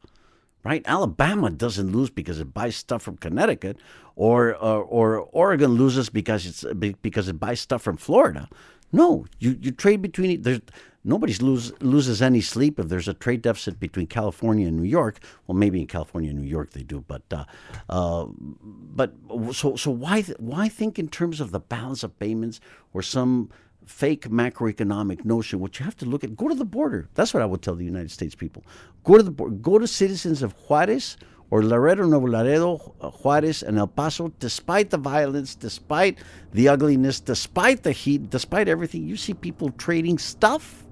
[0.63, 0.81] right?
[0.85, 3.77] Alabama doesn't lose because it buys stuff from Connecticut,
[4.15, 6.63] or or, or Oregon loses because it's
[7.01, 8.49] because it buys stuff from Florida.
[8.91, 10.61] No, you, you trade between there's
[11.03, 15.19] nobody's lose, loses any sleep if there's a trade deficit between California and New York.
[15.47, 17.45] Well, maybe in California and New York they do, but uh,
[17.89, 19.13] uh, but
[19.51, 22.59] so so why why think in terms of the balance of payments
[22.93, 23.49] or some
[23.85, 26.37] fake macroeconomic notion, What you have to look at.
[26.37, 27.09] Go to the border.
[27.15, 28.63] That's what I would tell the United States people.
[29.03, 29.55] Go to the border.
[29.55, 31.17] Go to citizens of Juarez
[31.49, 32.77] or Laredo, Nuevo Laredo,
[33.21, 34.31] Juarez, and El Paso.
[34.39, 36.19] Despite the violence, despite
[36.53, 40.85] the ugliness, despite the heat, despite everything, you see people trading stuff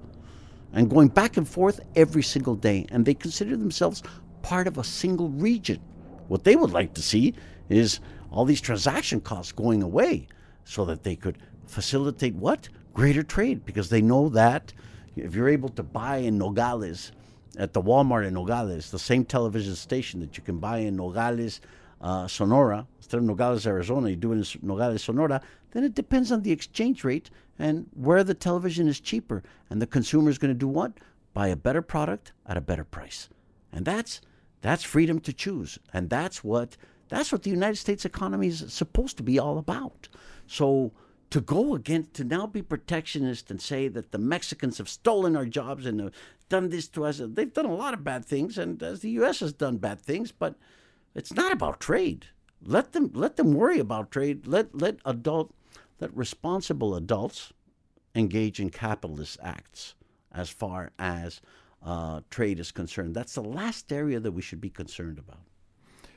[0.72, 4.02] and going back and forth every single day, and they consider themselves
[4.42, 5.80] part of a single region.
[6.28, 7.34] What they would like to see
[7.68, 10.28] is all these transaction costs going away
[10.64, 12.68] so that they could facilitate what?
[12.94, 14.72] greater trade because they know that
[15.16, 17.12] if you're able to buy in Nogales
[17.58, 21.60] at the Walmart in Nogales, the same television station that you can buy in Nogales,
[22.00, 25.40] uh, Sonora, instead of Nogales, Arizona, you do it in Nogales, Sonora,
[25.72, 29.42] then it depends on the exchange rate and where the television is cheaper.
[29.70, 30.92] And the consumer is going to do what?
[31.34, 33.28] Buy a better product at a better price.
[33.72, 34.20] And that's
[34.60, 35.78] that's freedom to choose.
[35.92, 36.76] And that's what
[37.08, 40.08] that's what the United States economy is supposed to be all about.
[40.46, 40.92] So
[41.30, 45.46] to go against, to now be protectionist and say that the Mexicans have stolen our
[45.46, 46.12] jobs and have
[46.50, 47.22] done this to us.
[47.24, 49.40] They've done a lot of bad things, and as the U.S.
[49.40, 50.56] has done bad things, but
[51.14, 52.26] it's not about trade.
[52.64, 54.46] Let them let them worry about trade.
[54.46, 55.54] Let let adult
[56.02, 57.52] let responsible adults
[58.16, 59.94] engage in capitalist acts
[60.32, 61.40] as far as
[61.80, 63.14] uh, trade is concerned.
[63.14, 65.42] That's the last area that we should be concerned about.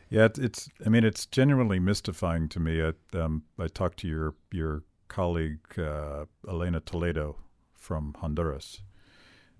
[0.10, 0.70] Yeah, it's.
[0.86, 2.82] I mean, it's genuinely mystifying to me.
[2.82, 7.38] I, um, I talked to your your colleague uh, Elena Toledo
[7.74, 8.82] from Honduras,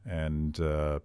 [0.06, 1.00] and uh,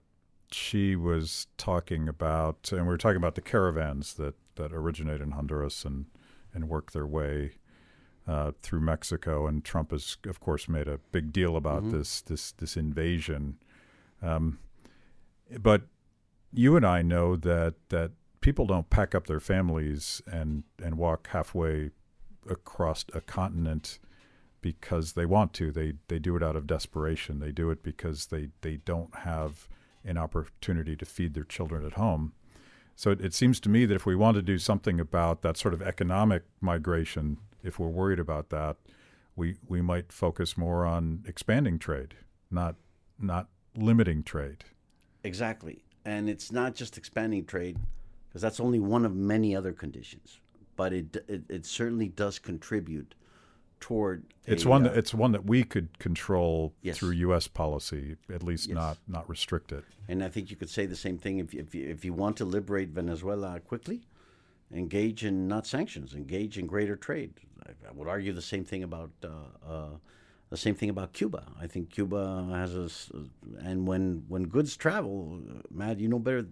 [0.50, 5.32] she was talking about, and we were talking about the caravans that that originate in
[5.32, 6.06] Honduras and
[6.54, 7.52] and work their way
[8.30, 9.48] uh, through Mexico.
[9.48, 11.98] And Trump has, of course, made a big deal about mm-hmm.
[11.98, 13.58] this this this invasion.
[14.22, 14.60] Um,
[15.58, 15.82] but
[16.52, 21.28] you and I know that that people don't pack up their families and and walk
[21.28, 21.90] halfway
[22.48, 23.98] across a continent
[24.60, 25.72] because they want to.
[25.72, 27.40] They they do it out of desperation.
[27.40, 29.68] They do it because they they don't have
[30.04, 32.32] an opportunity to feed their children at home.
[32.94, 35.56] So it, it seems to me that if we want to do something about that
[35.56, 38.76] sort of economic migration, if we're worried about that,
[39.36, 42.14] we we might focus more on expanding trade,
[42.50, 42.76] not
[43.18, 44.64] not limiting trade.
[45.24, 45.84] Exactly.
[46.04, 47.78] And it's not just expanding trade
[48.28, 50.40] because that's only one of many other conditions,
[50.76, 53.14] but it, it, it certainly does contribute
[53.80, 54.24] toward.
[54.46, 56.98] It's a, one that uh, it's one that we could control yes.
[56.98, 57.48] through U.S.
[57.48, 58.74] policy, at least yes.
[58.74, 59.84] not not restrict it.
[60.08, 62.36] And I think you could say the same thing if if you, if you want
[62.38, 64.02] to liberate Venezuela quickly,
[64.72, 67.32] engage in not sanctions, engage in greater trade.
[67.66, 69.10] I, I would argue the same thing about.
[69.22, 69.88] Uh, uh,
[70.50, 71.44] the same thing about Cuba.
[71.60, 72.90] I think Cuba has a,
[73.60, 76.44] and when when goods travel, Matt, you know better,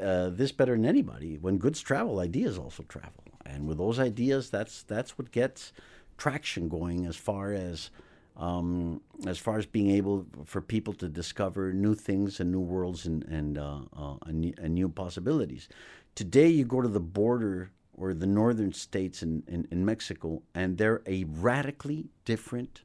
[0.00, 1.38] uh, this better than anybody.
[1.38, 5.72] When goods travel, ideas also travel and with those ideas, that's that's what gets
[6.16, 7.90] traction going as far as
[8.36, 13.06] um, as far as being able for people to discover new things and new worlds
[13.06, 15.68] and and, uh, uh, and, and, new possibilities.
[16.14, 20.76] Today, you go to the border or the northern states in, in, in Mexico, and
[20.76, 22.82] they're a radically different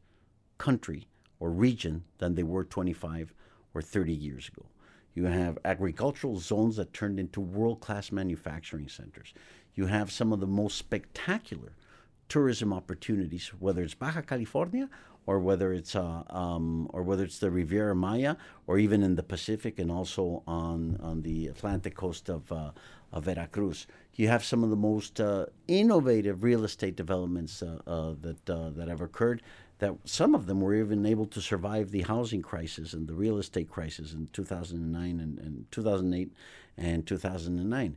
[0.58, 1.08] country
[1.40, 3.34] or region than they were 25
[3.74, 4.66] or 30 years ago.
[5.14, 9.34] You have agricultural zones that turned into world class manufacturing centers.
[9.76, 11.74] You have some of the most spectacular
[12.30, 14.90] tourism opportunities, whether it's Baja California
[15.26, 18.36] or whether it's uh, um, or whether it's the Riviera Maya
[18.66, 22.72] or even in the Pacific and also on on the Atlantic coast of uh,
[23.12, 23.88] of Veracruz.
[24.14, 28.88] You have some of the most uh, innovative real estate developments uh, uh, that that
[28.88, 29.42] have occurred.
[29.80, 33.38] That some of them were even able to survive the housing crisis and the real
[33.38, 36.34] estate crisis in 2009 and, and 2008
[36.78, 37.96] and 2009,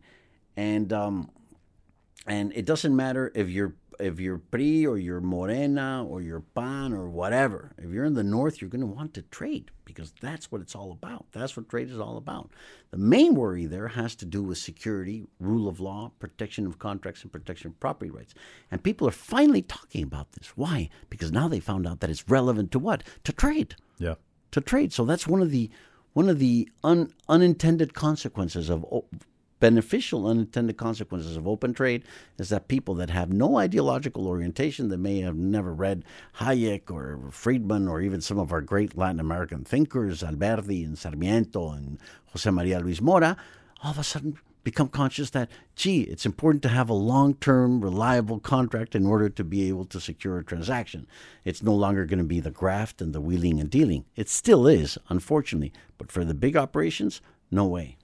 [0.56, 1.30] and um,
[2.26, 6.92] and it doesn't matter if you're if you're PRI or you're Morena or you're PAN
[6.92, 10.50] or whatever, if you're in the north, you're going to want to trade because that's
[10.50, 11.26] what it's all about.
[11.32, 12.50] That's what trade is all about.
[12.90, 17.22] The main worry there has to do with security, rule of law, protection of contracts,
[17.22, 18.34] and protection of property rights.
[18.70, 20.52] And people are finally talking about this.
[20.56, 20.88] Why?
[21.08, 23.02] Because now they found out that it's relevant to what?
[23.24, 23.74] To trade.
[23.98, 24.14] Yeah.
[24.52, 24.92] To trade.
[24.92, 25.70] So that's one of the
[26.12, 28.84] one of the un, unintended consequences of
[29.60, 32.02] beneficial unintended consequences of open trade
[32.38, 36.04] is that people that have no ideological orientation, that may have never read
[36.38, 41.70] Hayek or Friedman or even some of our great Latin American thinkers, Alberdi and Sarmiento
[41.70, 41.98] and
[42.32, 43.36] Jose Maria Luis Mora,
[43.82, 47.80] all of a sudden become conscious that, gee, it's important to have a long term,
[47.80, 51.06] reliable contract in order to be able to secure a transaction.
[51.44, 54.04] It's no longer going to be the graft and the wheeling and dealing.
[54.16, 55.72] It still is, unfortunately.
[55.98, 57.20] But for the big operations,
[57.50, 57.96] no way.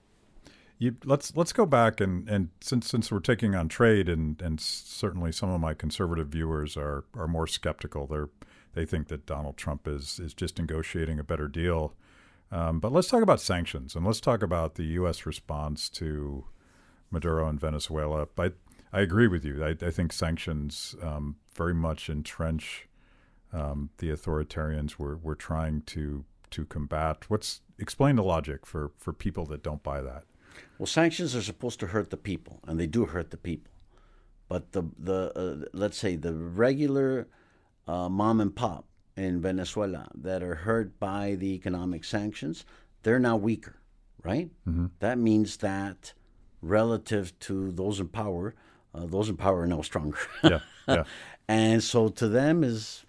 [0.79, 4.61] You, let's let's go back and, and since since we're taking on trade and, and
[4.61, 8.07] certainly some of my conservative viewers are, are more skeptical.
[8.07, 8.29] They're
[8.75, 11.95] they think that Donald Trump is is just negotiating a better deal.
[12.53, 15.27] Um, but let's talk about sanctions and let's talk about the U.S.
[15.27, 16.45] response to
[17.11, 18.29] Maduro and Venezuela.
[18.39, 18.53] I
[18.93, 19.65] I agree with you.
[19.65, 22.87] I, I think sanctions um, very much entrench
[23.53, 27.29] um, the authoritarians we're we're trying to to combat.
[27.29, 30.25] What's explain the logic for for people that don't buy that.
[30.79, 33.73] Well, sanctions are supposed to hurt the people, and they do hurt the people.
[34.49, 37.29] But the the uh, let's say the regular
[37.88, 38.85] uh, mom and pop
[39.16, 42.64] in Venezuela that are hurt by the economic sanctions,
[43.03, 43.77] they're now weaker,
[44.23, 44.51] right?
[44.69, 44.87] Mm-hmm.
[45.01, 46.12] That means that
[46.61, 48.55] relative to those in power,
[48.95, 50.19] uh, those in power are now stronger.
[50.45, 51.05] yeah, yeah.
[51.49, 53.05] and so to them is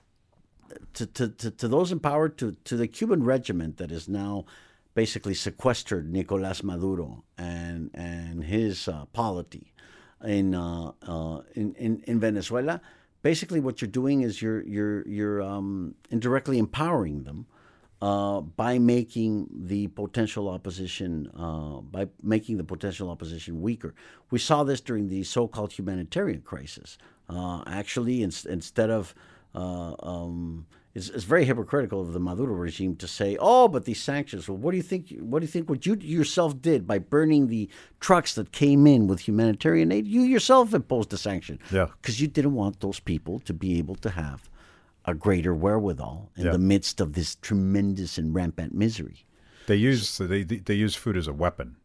[0.93, 4.45] to, to, to, to those in power, to, to the Cuban regiment that is now
[4.97, 9.71] basically sequestered Nicolas Maduro and and his uh, polity
[10.25, 12.81] in, uh, uh, in, in in Venezuela.
[13.21, 17.45] Basically, what you're doing is you're you're you're um, indirectly empowering them
[18.01, 23.93] uh, by making the potential opposition uh, by making the potential opposition weaker.
[24.31, 26.97] We saw this during the so-called humanitarian crisis.
[27.29, 29.13] Uh, actually, in, instead of
[29.53, 30.65] um,
[30.97, 34.57] it's, it's very hypocritical of the Maduro regime to say, "Oh, but these sanctions." Well,
[34.57, 35.03] what do you think?
[35.19, 35.69] What do you think?
[35.69, 40.07] What you yourself did by burning the trucks that came in with humanitarian aid?
[40.07, 41.59] You yourself imposed a sanction.
[41.71, 41.87] Yeah.
[42.01, 44.49] Because you didn't want those people to be able to have
[45.05, 46.51] a greater wherewithal in Yeah.
[46.51, 49.25] the midst of this tremendous and rampant misery.
[49.67, 51.77] They use they they use food as a weapon.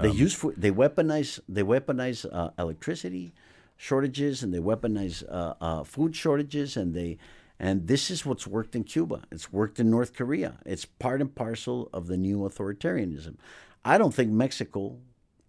[0.00, 3.32] They use fo- they weaponize they weaponize uh, electricity
[3.76, 7.16] shortages and they weaponize uh, uh, food shortages and they
[7.60, 9.22] and this is what's worked in Cuba.
[9.32, 10.58] It's worked in North Korea.
[10.64, 13.36] It's part and parcel of the new authoritarianism.
[13.84, 14.98] I don't think Mexico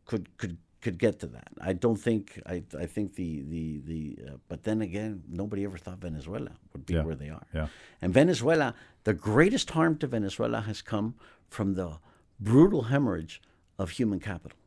[0.05, 1.49] could could could get to that.
[1.59, 5.77] I don't think I I think the the the uh, but then again nobody ever
[5.77, 7.03] thought Venezuela would be Yeah.
[7.03, 7.45] where they are.
[7.53, 7.67] Yeah.
[8.01, 11.15] And Venezuela, the greatest harm to Venezuela has come
[11.49, 11.99] from the
[12.39, 13.41] brutal hemorrhage
[13.77, 14.57] of human capital.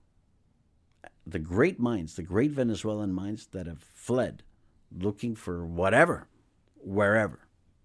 [1.26, 4.42] The great minds, the great Venezuelan minds that have fled
[4.90, 6.26] looking for whatever,
[6.82, 7.38] wherever.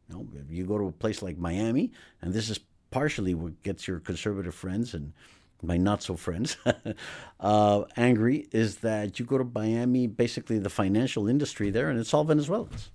[0.09, 2.59] You know, you go to a place like Miami, and this is
[2.91, 5.13] partially what gets your conservative friends and
[5.61, 6.55] my not so friends
[7.39, 12.13] uh, angry, is that you go to Miami, basically the financial industry there, and it's
[12.13, 12.91] all Venezuelans.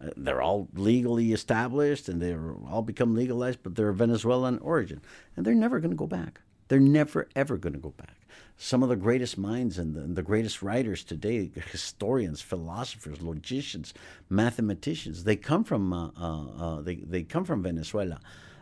[0.00, 5.02] Uh, They're all legally established and they're all become legalized, but they're Venezuelan origin.
[5.36, 6.40] And they're never going to go back.
[6.70, 8.14] They're never, ever going to go back.
[8.56, 13.92] Some of the greatest minds and the, and the greatest writers today, historians, philosophers, logicians,
[14.28, 18.20] mathematicians, they come from, uh, uh, uh, they, they come from Venezuela.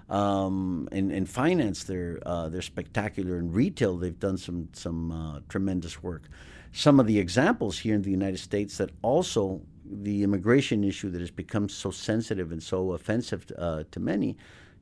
[0.08, 3.36] Um, in, in finance, they're, uh, they're spectacular.
[3.36, 6.30] In retail, they've done some, some uh, tremendous work.
[6.72, 11.20] Some of the examples here in the United States that also the immigration issue that
[11.20, 14.38] has become so sensitive and so offensive uh, to many,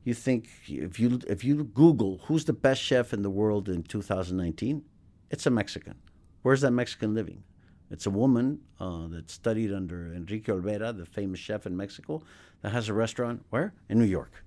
[0.07, 3.83] you think if you if you Google who's the best chef in the world in
[3.83, 4.81] 2019,
[5.29, 5.95] it's a Mexican.
[6.43, 7.43] Where's that Mexican living?
[7.91, 12.21] It's a woman uh, that studied under Enrique Olvera, the famous chef in Mexico,
[12.61, 14.45] that has a restaurant where in New York.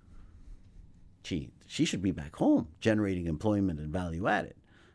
[1.23, 4.55] gee, she should be back home generating employment and value added.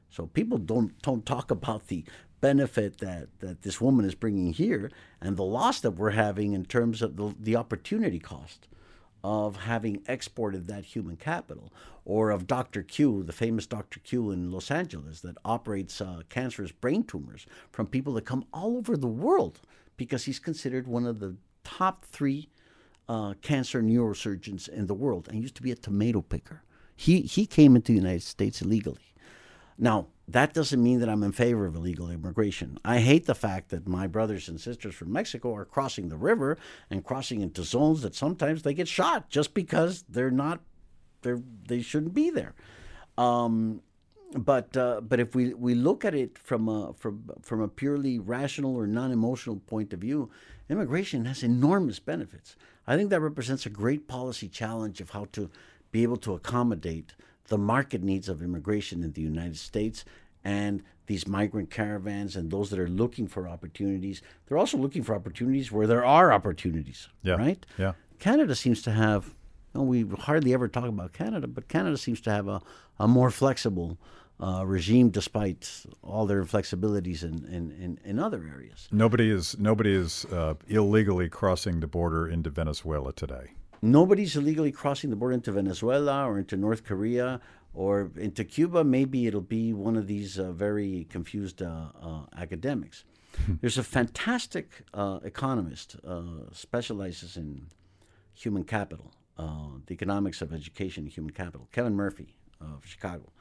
[0.09, 2.03] So people don't don't talk about the
[2.41, 4.89] benefit that, that this woman is bringing here
[5.21, 8.67] and the loss that we're having in terms of the, the opportunity cost
[9.26, 11.73] of having exported that human capital,
[12.05, 12.84] or of Dr.
[12.84, 13.99] Q, the famous Dr.
[13.99, 18.78] Q in Los Angeles that operates uh, cancerous brain tumors from people that come all
[18.78, 19.61] over the world
[19.97, 22.49] because he's considered one of the top three
[23.09, 26.61] uh, cancer neurosurgeons in the world and used to be a tomato picker.
[26.95, 29.13] He, he came into the United States illegally.
[29.76, 32.80] Now, that doesn't mean that I'm in favor of illegal immigration.
[32.84, 36.57] I hate the fact that my brothers and sisters from Mexico are crossing the river
[36.89, 40.61] and crossing into zones that sometimes they get shot just because they're not,
[41.21, 42.55] they're, they shouldn't be there.
[43.17, 43.82] Um,
[44.36, 48.19] but uh, but if we, we look at it from a from from a purely
[48.19, 50.30] rational or non-emotional point of view,
[50.67, 52.55] immigration has enormous benefits.
[52.88, 55.49] I think that represents a great policy challenge of how to
[55.91, 57.13] be able to accommodate
[57.47, 60.05] the market needs of immigration in the United States
[60.43, 64.21] and these migrant caravans and those that are looking for opportunities.
[64.47, 67.35] They're also looking for opportunities where there are opportunities, yeah.
[67.35, 67.63] right?
[67.77, 67.93] Yeah.
[68.19, 69.35] Canada seems to have,
[69.73, 72.61] know, we hardly ever talk about Canada, but Canada seems to have a,
[72.99, 73.97] a more flexible
[74.41, 78.87] uh, regime despite all their flexibilities in, in, in, in, other areas.
[78.91, 83.51] Nobody is, nobody is uh, illegally crossing the border into Venezuela today
[83.86, 87.39] nobody's illegally crossing the border into Venezuela or into North Korea
[87.73, 88.83] or into Cuba.
[88.83, 93.05] Maybe it'll be one of these uh, very confused uh, uh, academics.
[93.45, 93.53] Hmm.
[93.61, 97.67] There's a fantastic uh, economist uh, specializes in
[98.33, 101.67] human capital, uh, the economics of education and human capital.
[101.71, 103.31] Kevin Murphy of Chicago.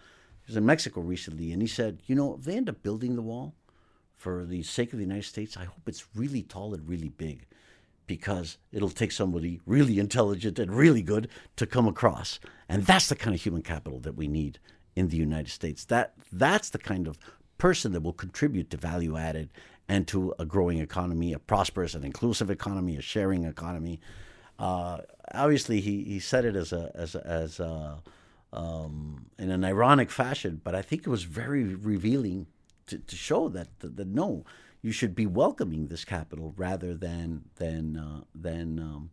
[0.45, 3.16] He was in Mexico recently, and he said, you know, if they end up building
[3.16, 3.55] the wall
[4.14, 7.47] for the sake of the United States, I hope it's really tall and really big
[8.07, 12.38] because it'll take somebody really intelligent and really good to come across.
[12.68, 14.59] And that's the kind of human capital that we need
[14.96, 15.84] in the United States.
[15.86, 17.18] That that's the kind of
[17.59, 19.50] person that will contribute to value added
[19.88, 24.00] and to a growing economy, a prosperous and inclusive economy, a sharing economy.
[24.59, 24.98] Uh,
[25.32, 28.02] obviously, he, he said it as a as a, as a,
[28.52, 32.46] um, in an ironic fashion, but I think it was very revealing
[32.86, 34.44] to, to show that, that, that no,
[34.85, 39.11] you should be welcoming this capital rather than than uh, than um,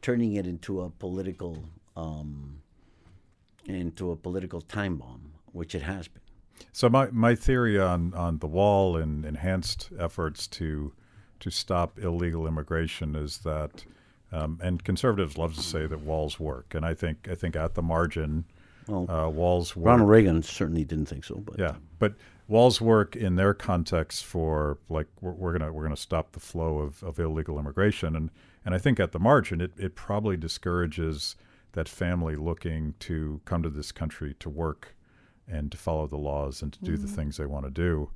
[0.00, 1.64] turning it into a political
[1.96, 2.62] um,
[3.66, 6.22] into a political time bomb, which it has been.
[6.70, 10.92] So my, my theory on, on the wall and enhanced efforts to
[11.40, 13.84] to stop illegal immigration is that,
[14.30, 17.74] um, and conservatives love to say that walls work, and I think I think at
[17.74, 18.44] the margin,
[18.86, 19.86] well, uh, walls work.
[19.86, 22.14] Ronald Reagan certainly didn't think so, but yeah, but
[22.48, 26.78] walls work in their context for like we're, we're, gonna we're gonna stop the flow
[26.78, 28.30] of, of illegal immigration and
[28.64, 31.36] and I think at the margin it, it probably discourages
[31.72, 34.94] that family looking to come to this country to work
[35.46, 37.02] and to follow the laws and to do mm-hmm.
[37.02, 38.10] the things they want to do.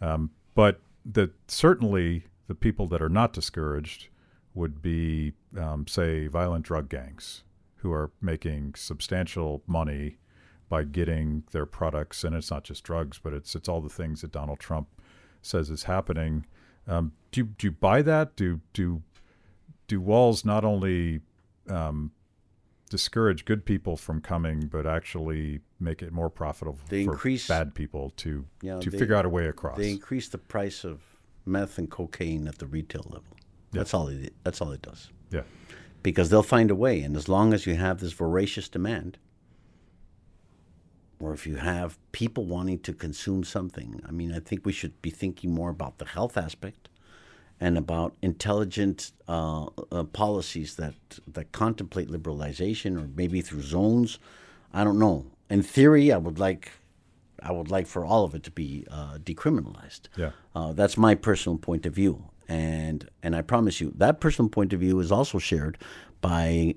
[0.00, 4.08] Um, but that certainly the people that are not discouraged
[4.54, 7.42] would be, um, say, violent drug gangs
[7.80, 10.18] who are making substantial money
[10.68, 14.20] by getting their products, and it's not just drugs, but it's it's all the things
[14.20, 14.88] that Donald Trump
[15.42, 16.46] says is happening.
[16.86, 18.36] Um, do you, do you buy that?
[18.36, 19.02] Do do
[19.88, 21.20] do walls not only
[21.68, 22.12] um,
[22.90, 27.74] discourage good people from coming, but actually make it more profitable they for increase, bad
[27.74, 29.78] people to yeah, to they, figure out a way across?
[29.78, 31.00] They increase the price of
[31.46, 33.36] meth and cocaine at the retail level.
[33.72, 33.80] Yeah.
[33.80, 34.34] That's all it.
[34.44, 35.10] That's all it does.
[35.30, 35.42] Yeah.
[36.02, 39.18] Because they'll find a way, and as long as you have this voracious demand,
[41.20, 44.00] or if you have people wanting to consume something.
[44.08, 46.88] I mean, I think we should be thinking more about the health aspect
[47.60, 50.94] and about intelligent uh, uh, policies that
[51.28, 54.18] that contemplate liberalization, or maybe through zones.
[54.72, 55.26] I don't know.
[55.50, 56.72] In theory, I would like.
[57.42, 60.08] I would like for all of it to be uh, decriminalized.
[60.16, 64.48] Yeah, uh, that's my personal point of view, and and I promise you that personal
[64.48, 65.78] point of view is also shared
[66.20, 66.74] by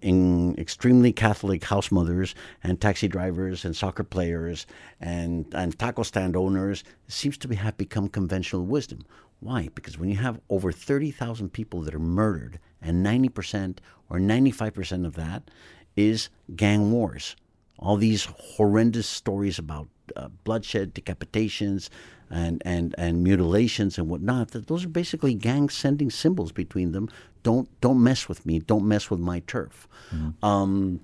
[0.57, 4.65] extremely Catholic house mothers and taxi drivers and soccer players
[5.01, 8.99] and, and taco stand owners It seems to be, have become conventional wisdom.
[9.39, 9.67] Why?
[9.75, 15.15] Because when you have over 30,000 people that are murdered and 90% or 95% of
[15.15, 15.51] that
[15.97, 17.35] is gang wars,
[17.77, 21.89] all these horrendous stories about uh, bloodshed, decapitations,
[22.29, 27.09] and, and, and mutilations and whatnot, that those are basically gangs sending symbols between them.
[27.43, 28.59] Don't, don't mess with me.
[28.59, 29.87] Don't mess with my turf.
[30.13, 30.43] Mm-hmm.
[30.43, 31.01] Um,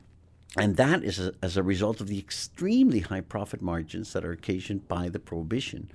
[0.57, 4.31] and that is a, as a result of the extremely high profit margins that are
[4.31, 5.91] occasioned by the prohibition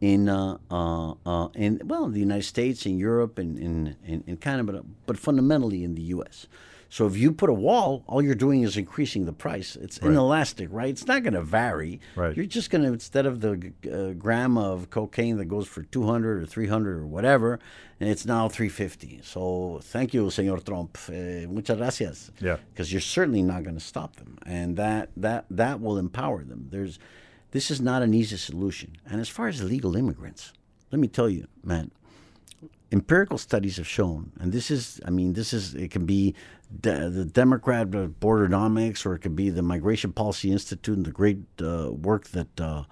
[0.00, 4.36] in uh, uh, uh, in well the United States, in Europe, and in, in, in
[4.36, 6.46] Canada, but, but fundamentally in the U.S.
[6.88, 9.76] So if you put a wall, all you're doing is increasing the price.
[9.76, 10.88] It's inelastic, right?
[10.88, 12.00] It's not going to vary.
[12.14, 12.36] Right.
[12.36, 16.42] You're just going to instead of the uh, gram of cocaine that goes for 200
[16.42, 17.58] or 300 or whatever,
[18.00, 19.20] and it's now 350.
[19.22, 20.98] So thank you, Señor Trump.
[21.08, 22.30] Uh, muchas gracias.
[22.40, 22.58] Yeah.
[22.72, 26.68] Because you're certainly not going to stop them, and that that that will empower them.
[26.70, 26.98] There's,
[27.50, 28.96] this is not an easy solution.
[29.06, 30.52] And as far as illegal immigrants,
[30.92, 31.90] let me tell you, man
[32.92, 36.34] empirical studies have shown, and this is, I mean, this is, it can be
[36.80, 41.42] de- the Democrat Bordernomics, or it could be the Migration Policy Institute and the great
[41.60, 42.84] uh, work that uh,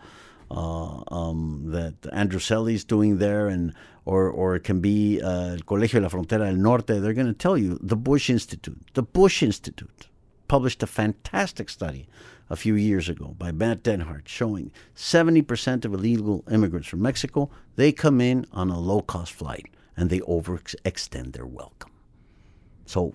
[0.50, 3.74] uh, um, that Andrew Selee is doing there, and
[4.04, 7.00] or or it can be uh, Colegio de la Frontera del Norte.
[7.00, 10.08] They're going to tell you the Bush Institute, the Bush Institute,
[10.48, 12.06] published a fantastic study
[12.50, 17.90] a few years ago by Matt Denhart showing 70% of illegal immigrants from Mexico, they
[17.90, 21.90] come in on a low-cost flight and they overextend their welcome.
[22.86, 23.14] So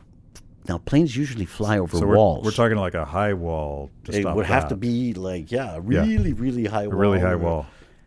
[0.67, 2.45] now planes usually fly over So we're, walls.
[2.45, 6.33] we're talking like a high wall to it would have to be like yeah, really
[6.33, 6.99] really high a wall.
[6.99, 7.65] really high wall.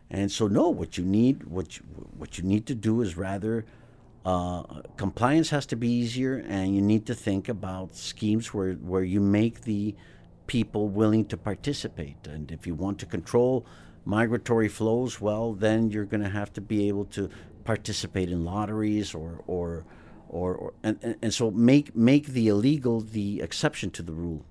[0.09, 1.83] And so no, what you need what you,
[2.17, 3.65] what you need to do is rather
[4.25, 4.63] uh,
[4.95, 9.19] compliance has to be easier, and you need to think about schemes where where you
[9.19, 9.95] make the
[10.47, 12.27] people willing to participate.
[12.27, 13.65] And if you want to control
[14.05, 17.29] migratory flows, well, then you're going to have to be able to
[17.63, 19.85] participate in lotteries or or
[20.29, 24.45] or, or and, and, and so make make the illegal the exception to the rule.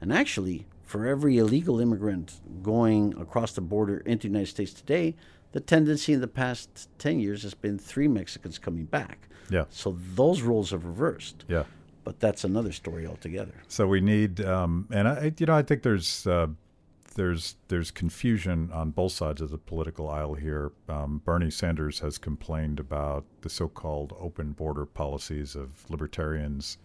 [0.00, 5.16] And actually, for every illegal immigrant going across the border into the United States today,
[5.52, 9.28] the tendency in the past 10 years has been three Mexicans coming back.
[9.50, 9.64] Yeah.
[9.70, 11.44] So those roles have reversed.
[11.48, 11.64] Yeah.
[12.04, 13.54] But that's another story altogether.
[13.66, 16.48] So we need, um, and I, you know, I think there's uh,
[17.14, 20.72] there's there's confusion on both sides of the political aisle here.
[20.88, 26.78] Um, Bernie Sanders has complained about the so-called open border policies of libertarians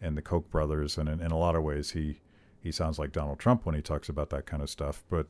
[0.00, 2.20] and the Koch brothers, and in, in a lot of ways, he
[2.60, 5.02] he sounds like Donald Trump when he talks about that kind of stuff.
[5.08, 5.26] But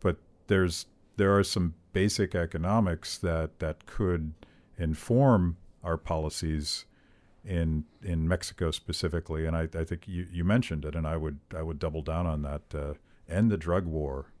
[0.00, 0.16] but
[0.46, 0.86] there's
[1.16, 4.32] there are some basic economics that that could
[4.78, 6.84] inform our policies
[7.44, 11.38] in in Mexico specifically, and I, I think you, you mentioned it, and I would
[11.54, 12.62] I would double down on that.
[12.74, 12.94] Uh,
[13.28, 14.32] end the drug war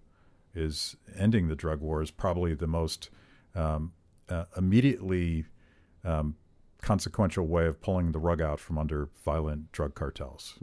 [0.54, 3.10] is ending the drug war is probably the most
[3.54, 3.92] um,
[4.28, 5.44] uh, immediately
[6.04, 6.36] um,
[6.82, 10.54] consequential way of pulling the rug out from under violent drug cartels,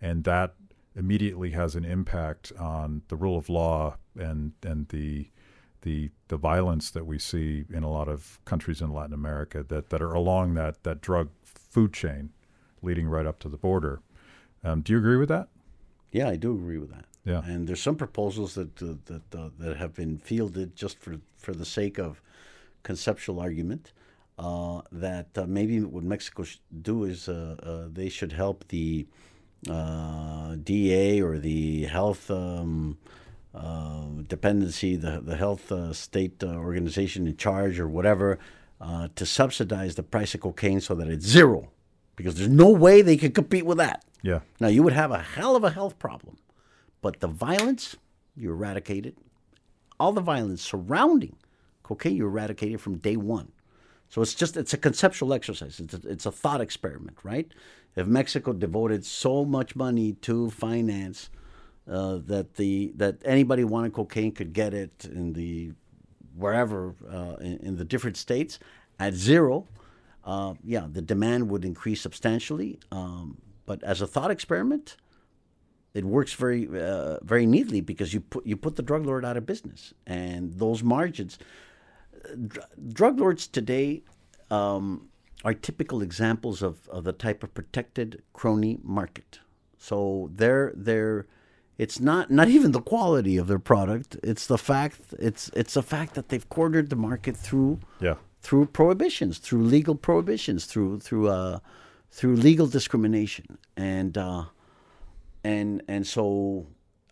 [0.00, 0.54] and that
[0.96, 5.28] immediately has an impact on the rule of law and and the
[5.82, 9.90] the the violence that we see in a lot of countries in Latin America that,
[9.90, 12.30] that are along that that drug food chain
[12.82, 14.00] leading right up to the border.
[14.64, 15.48] Um, do you agree with that?
[16.12, 17.04] Yeah, I do agree with that.
[17.30, 17.42] Yeah.
[17.50, 21.12] And there's some proposals that uh, that uh, that have been fielded just for
[21.44, 22.20] for the sake of
[22.82, 23.92] conceptual argument.
[24.38, 29.06] Uh, that uh, maybe what Mexico should do is uh, uh, they should help the
[29.68, 32.96] uh, DA or the health um,
[33.54, 38.38] uh, dependency, the the health uh, state uh, organization in charge or whatever,
[38.80, 41.70] uh, to subsidize the price of cocaine so that it's zero,
[42.16, 44.04] because there's no way they could compete with that.
[44.22, 44.40] Yeah.
[44.60, 46.36] Now you would have a hell of a health problem,
[47.02, 47.96] but the violence
[48.36, 49.16] you eradicate it.
[49.98, 51.36] All the violence surrounding
[51.82, 53.52] cocaine you eradicate it from day one.
[54.08, 55.78] So it's just it's a conceptual exercise.
[55.78, 57.52] It's a, it's a thought experiment, right?
[57.96, 61.30] If Mexico devoted so much money to finance
[61.88, 65.72] uh, that the that anybody wanting cocaine could get it in the
[66.34, 68.58] wherever uh, in, in the different states
[68.98, 69.66] at zero,
[70.24, 72.78] uh, yeah, the demand would increase substantially.
[72.90, 74.96] Um, but as a thought experiment,
[75.94, 79.36] it works very uh, very neatly because you put you put the drug lord out
[79.36, 81.38] of business, and those margins.
[82.46, 84.02] Dr- drug lords today
[84.50, 85.08] um,
[85.44, 89.40] are typical examples of, of the type of protected crony market.
[89.78, 91.26] So they're they're
[91.78, 94.16] it's not not even the quality of their product.
[94.22, 98.16] It's the fact it's it's the fact that they've cornered the market through Yeah.
[98.42, 101.58] through prohibitions, through legal prohibitions, through through uh,
[102.10, 104.44] through legal discrimination, and uh,
[105.44, 106.66] and and so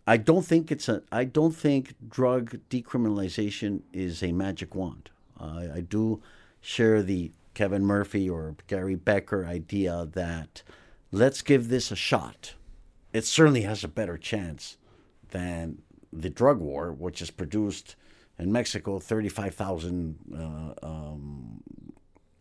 [0.07, 5.09] I don't think it's a I don't think drug decriminalization is a magic wand.
[5.39, 6.21] I do
[6.59, 10.63] share the Kevin Murphy or Gary Becker idea that
[11.11, 12.55] let's give this a shot.
[13.13, 14.77] It certainly has a better chance
[15.29, 17.95] than the drug war, which has produced
[18.37, 21.63] in Mexico 35,000 uh, um,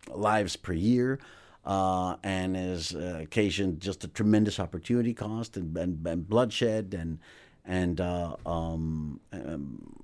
[0.08, 1.18] lives per year
[1.64, 7.18] uh, and has uh, occasioned just a tremendous opportunity cost and, and, and bloodshed and,
[7.64, 9.94] and uh, um, um,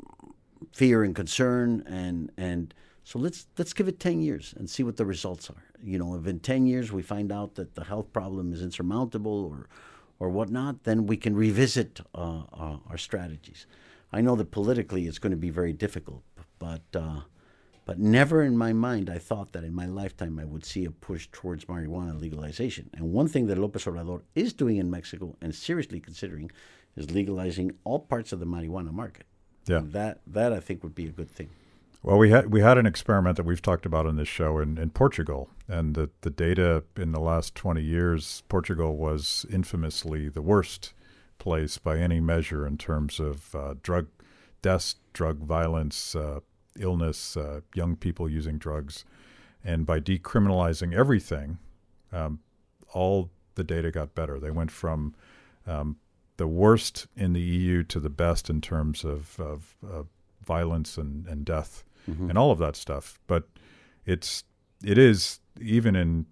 [0.72, 1.82] fear and concern.
[1.86, 2.74] And, and
[3.04, 5.64] So let's let's give it 10 years and see what the results are.
[5.82, 9.44] You know, if in 10 years we find out that the health problem is insurmountable
[9.44, 9.68] or
[10.18, 13.66] or whatnot, then we can revisit uh, uh, our strategies.
[14.12, 16.22] I know that politically it's going to be very difficult,
[16.58, 17.20] but uh,
[17.84, 20.90] but never in my mind I thought that in my lifetime I would see a
[20.90, 22.90] push towards marijuana legalization.
[22.94, 26.50] And one thing that López Obrador is doing in Mexico and seriously considering
[26.96, 29.26] is legalizing all parts of the marijuana market.
[29.66, 29.78] Yeah.
[29.78, 31.50] And that that I think would be a good thing.
[32.02, 34.76] Well, we had we had an experiment that we've talked about on this show in,
[34.76, 40.42] in Portugal, and the the data in the last twenty years, Portugal was infamously the
[40.42, 40.92] worst
[41.38, 44.08] place by any measure in terms of uh, drug
[44.60, 46.40] deaths, drug violence, uh,
[46.78, 49.04] illness, uh, young people using drugs,
[49.64, 51.58] and by decriminalizing everything,
[52.12, 52.40] um,
[52.92, 54.38] all the data got better.
[54.38, 55.14] They went from
[55.66, 55.96] um,
[56.36, 59.76] the worst in the EU to the best in terms of, of
[60.44, 62.28] violence and, and death mm-hmm.
[62.28, 63.18] and all of that stuff.
[63.26, 63.48] But
[64.06, 64.44] it's
[64.82, 66.26] it is even in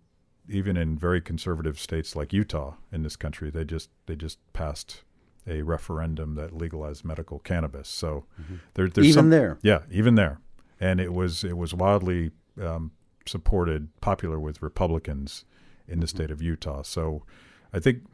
[0.48, 5.02] even in very conservative states like Utah in this country, they just they just passed
[5.46, 7.88] a referendum that legalized medical cannabis.
[7.88, 8.56] So mm-hmm.
[8.74, 10.40] there, there's even some, there, yeah, even there,
[10.80, 12.30] and it was it was wildly
[12.60, 12.92] um,
[13.26, 15.44] supported, popular with Republicans
[15.88, 16.16] in the mm-hmm.
[16.16, 16.82] state of Utah.
[16.82, 17.24] So
[17.72, 18.04] I think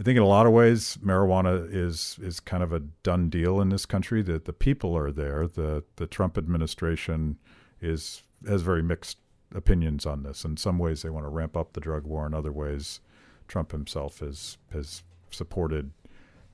[0.00, 3.60] I think in a lot of ways, marijuana is is kind of a done deal
[3.60, 4.22] in this country.
[4.22, 5.46] That the people are there.
[5.46, 7.38] the The Trump administration
[7.80, 9.18] is has very mixed
[9.54, 10.44] opinions on this.
[10.44, 12.26] In some ways, they want to ramp up the drug war.
[12.26, 13.00] In other ways,
[13.48, 15.90] Trump himself has has supported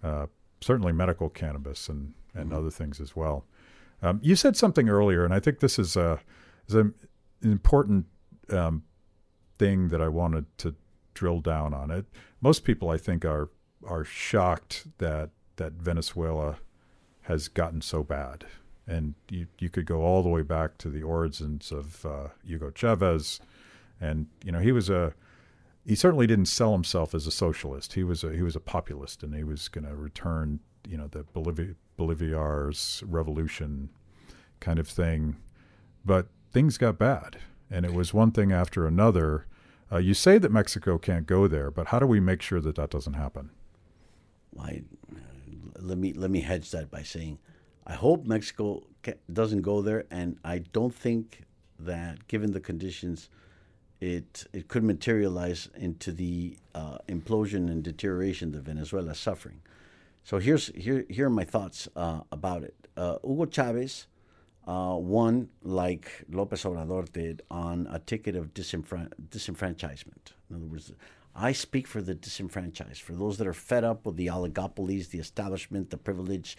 [0.04, 0.26] uh,
[0.60, 2.58] certainly medical cannabis and and mm-hmm.
[2.58, 3.44] other things as well.
[4.02, 6.20] Um, you said something earlier, and I think this is a
[6.68, 6.94] is an
[7.42, 8.06] important
[8.50, 8.84] um,
[9.58, 10.74] thing that I wanted to
[11.14, 12.04] drill down on it.
[12.40, 13.48] Most people, I think, are
[13.86, 16.58] are shocked that that Venezuela
[17.22, 18.44] has gotten so bad,
[18.86, 22.70] and you you could go all the way back to the origins of uh, Hugo
[22.70, 23.40] Chavez,
[24.00, 25.14] and you know he was a
[25.86, 27.94] he certainly didn't sell himself as a socialist.
[27.94, 31.08] He was a he was a populist, and he was going to return you know
[31.08, 31.24] the
[31.96, 33.90] Bolivar's revolution
[34.60, 35.36] kind of thing,
[36.04, 37.38] but things got bad,
[37.70, 39.46] and it was one thing after another
[39.92, 42.74] uh, you say that Mexico can't go there, but how do we make sure that
[42.76, 43.50] that doesn't happen?
[44.58, 44.82] I,
[45.14, 45.18] uh,
[45.78, 47.38] let me let me hedge that by saying,
[47.86, 48.82] I hope Mexico
[49.32, 51.42] doesn't go there, and I don't think
[51.78, 53.28] that, given the conditions,
[54.00, 59.60] it it could materialize into the uh, implosion and deterioration that Venezuela is suffering.
[60.22, 62.74] So here's here here are my thoughts uh, about it.
[62.96, 64.06] Uh, Hugo Chavez
[64.66, 70.32] uh, one like Lopez Obrador did on a ticket of disenfran- disenfranchisement.
[70.48, 70.92] In other words,
[71.34, 75.18] I speak for the disenfranchised, for those that are fed up with the oligopolies, the
[75.18, 76.56] establishment, the privilege,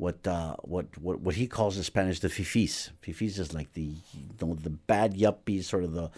[0.00, 2.90] what uh, what what what he calls in Spanish the fifis.
[3.02, 6.10] Fifis is like the you know, the bad yuppies, sort of the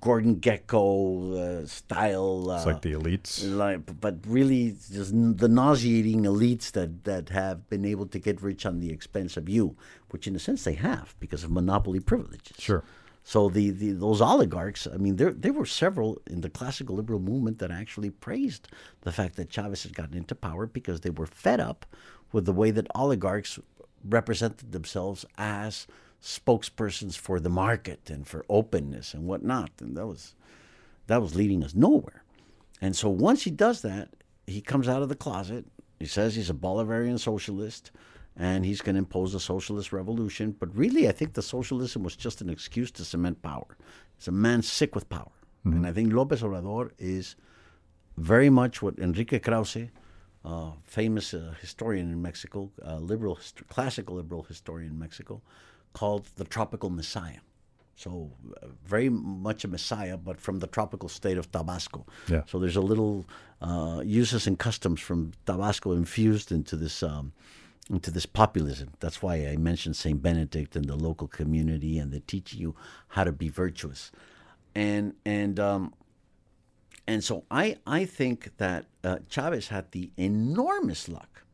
[0.00, 2.50] Gordon Gekko uh, style.
[2.50, 7.68] Uh, it's like the elites, like, but really just the nauseating elites that that have
[7.68, 9.76] been able to get rich on the expense of you,
[10.10, 12.56] which in a sense they have because of monopoly privileges.
[12.58, 12.82] Sure.
[13.22, 17.20] So the, the those oligarchs, I mean, there there were several in the classical liberal
[17.20, 18.68] movement that actually praised
[19.02, 21.84] the fact that Chavez had gotten into power because they were fed up
[22.32, 23.58] with the way that oligarchs
[24.04, 25.86] represented themselves as
[26.22, 29.70] spokespersons for the market and for openness and whatnot.
[29.80, 30.34] And that was
[31.06, 32.24] that was leading us nowhere.
[32.80, 34.10] And so once he does that,
[34.46, 35.64] he comes out of the closet.
[35.98, 37.90] He says he's a Bolivarian socialist
[38.36, 40.54] and he's going to impose a socialist revolution.
[40.58, 43.76] But really, I think the socialism was just an excuse to cement power.
[44.18, 45.32] It's a man sick with power.
[45.64, 45.76] Mm-hmm.
[45.76, 47.36] And I think Lopez Obrador is
[48.16, 49.90] very much what Enrique Krauze,
[50.46, 53.38] uh, famous uh, historian in Mexico, uh, liberal,
[53.68, 55.42] classical liberal historian in Mexico,
[55.92, 57.40] called the tropical messiah.
[57.96, 58.30] So
[58.62, 62.06] uh, very much a messiah, but from the tropical state of Tabasco.
[62.28, 62.42] Yeah.
[62.46, 63.24] So there's a little
[63.60, 67.32] uh, uses and customs from Tabasco infused into this um,
[67.90, 68.90] into this populism.
[69.00, 72.74] That's why I mentioned Saint Benedict and the local community, and they teach you
[73.08, 74.12] how to be virtuous.
[74.74, 75.94] And and um,
[77.06, 81.44] and so I I think that uh, Chavez had the enormous luck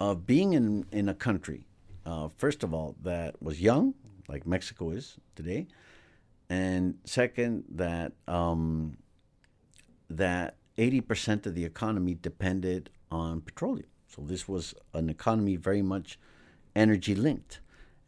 [0.00, 1.66] of being in in a country
[2.04, 3.94] uh, first of all, that was young,
[4.28, 5.66] like Mexico is today,
[6.48, 8.96] and second, that um,
[10.10, 13.86] that 80% of the economy depended on petroleum.
[14.06, 16.18] So this was an economy very much
[16.74, 17.60] energy linked.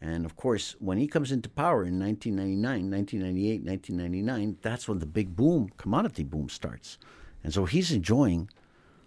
[0.04, 5.06] And of course, when he comes into power in 1999, 1998, 1999, that's when the
[5.06, 6.98] big boom, commodity boom starts.
[7.42, 8.50] And so he's enjoying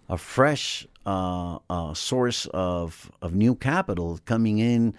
[0.08, 4.94] a fresh uh, uh, source of, of new capital coming in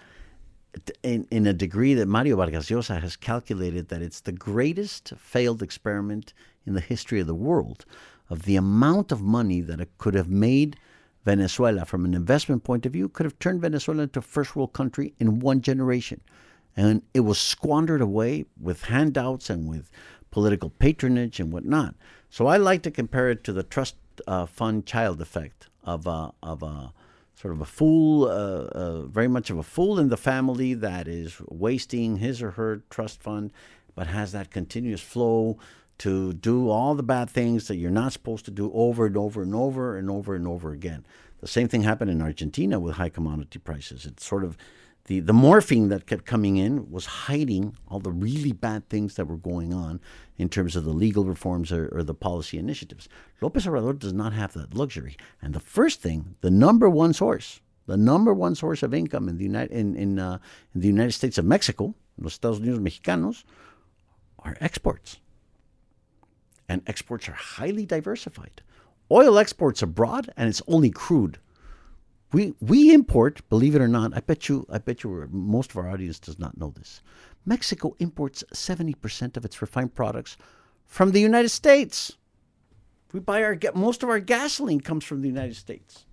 [1.02, 5.62] in, in a degree that Mario Vargas Llosa has calculated that it's the greatest failed
[5.62, 6.32] experiment
[6.64, 7.84] in the history of the world
[8.30, 10.76] of the amount of money that it could have made
[11.24, 14.72] Venezuela from an investment point of view, could have turned Venezuela into a first world
[14.72, 16.20] country in one generation.
[16.76, 19.90] And it was squandered away with handouts and with
[20.30, 21.94] political patronage and whatnot.
[22.30, 23.96] So I like to compare it to the trust
[24.26, 26.92] uh, fund child effect of a, of a
[27.34, 31.08] sort of a fool, uh, uh, very much of a fool in the family that
[31.08, 33.50] is wasting his or her trust fund,
[33.94, 35.58] but has that continuous flow
[36.00, 39.42] to do all the bad things that you're not supposed to do over and over
[39.42, 41.04] and over and over and over again.
[41.40, 44.06] The same thing happened in Argentina with high commodity prices.
[44.06, 44.56] It's sort of
[45.04, 49.26] the, the morphine that kept coming in was hiding all the really bad things that
[49.26, 50.00] were going on
[50.38, 53.06] in terms of the legal reforms or, or the policy initiatives.
[53.42, 55.18] Lopez Obrador does not have that luxury.
[55.42, 59.36] And the first thing, the number one source, the number one source of income in
[59.36, 60.38] the United, in, in, uh,
[60.74, 63.44] in the United States of Mexico, los Estados Unidos Mexicanos,
[64.38, 65.18] are exports.
[66.70, 68.62] And exports are highly diversified.
[69.10, 71.38] Oil exports abroad, and it's only crude
[72.32, 75.76] we we import, believe it or not, I bet you I bet you most of
[75.76, 77.02] our audience does not know this.
[77.46, 80.36] Mexico imports 70% of its refined products
[80.84, 82.16] from the United States.
[83.12, 86.04] We buy our most of our gasoline comes from the United States.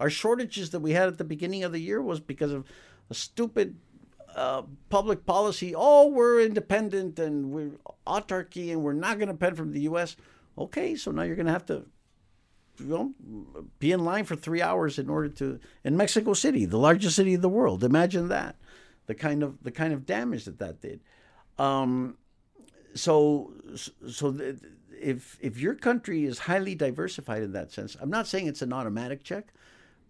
[0.00, 2.66] Our shortages that we had at the beginning of the year was because of
[3.08, 3.76] a stupid
[4.34, 5.74] uh, public policy.
[5.76, 7.72] Oh, we're independent and we're
[8.06, 10.16] autarky and we're not going to depend from the U.S.
[10.58, 11.86] Okay, so now you're going to have to
[12.78, 16.78] you know, be in line for three hours in order to in Mexico City, the
[16.78, 17.84] largest city in the world.
[17.84, 18.56] Imagine that,
[19.06, 21.00] the kind of the kind of damage that that did.
[21.58, 22.16] Um,
[22.94, 23.52] so
[24.08, 24.36] so
[25.00, 28.72] if if your country is highly diversified in that sense, I'm not saying it's an
[28.72, 29.52] automatic check,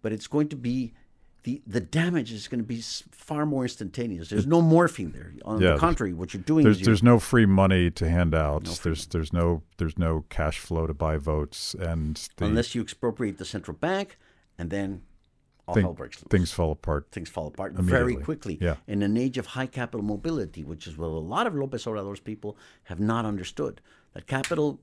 [0.01, 0.93] but it's going to be
[1.45, 4.29] the, the damage is going to be far more instantaneous.
[4.29, 5.31] There's no morphine there.
[5.45, 8.33] On yeah, the contrary, what you're doing there's, is there's no free money to hand
[8.33, 8.63] out.
[8.63, 12.81] No there's there's no there's no cash flow to buy votes, and the, unless you
[12.81, 14.17] expropriate the central bank,
[14.57, 15.03] and then
[15.67, 16.29] all hell breaks loose.
[16.31, 17.09] Things fall apart.
[17.11, 18.57] Things fall apart very quickly.
[18.59, 18.77] Yeah.
[18.87, 22.19] In an age of high capital mobility, which is what a lot of Lopez Obrador's
[22.19, 23.81] people have not understood,
[24.15, 24.79] that capital,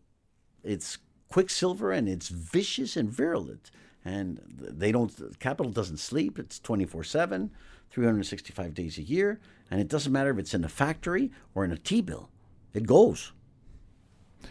[0.62, 0.98] it's
[1.28, 3.72] quicksilver and it's vicious and virulent
[4.04, 6.38] and they don't capital doesn't sleep.
[6.38, 7.50] It's 24/7
[7.90, 9.38] 365 days a year.
[9.70, 12.30] And it doesn't matter if it's in a factory or in a T-bill.
[12.72, 13.32] It goes.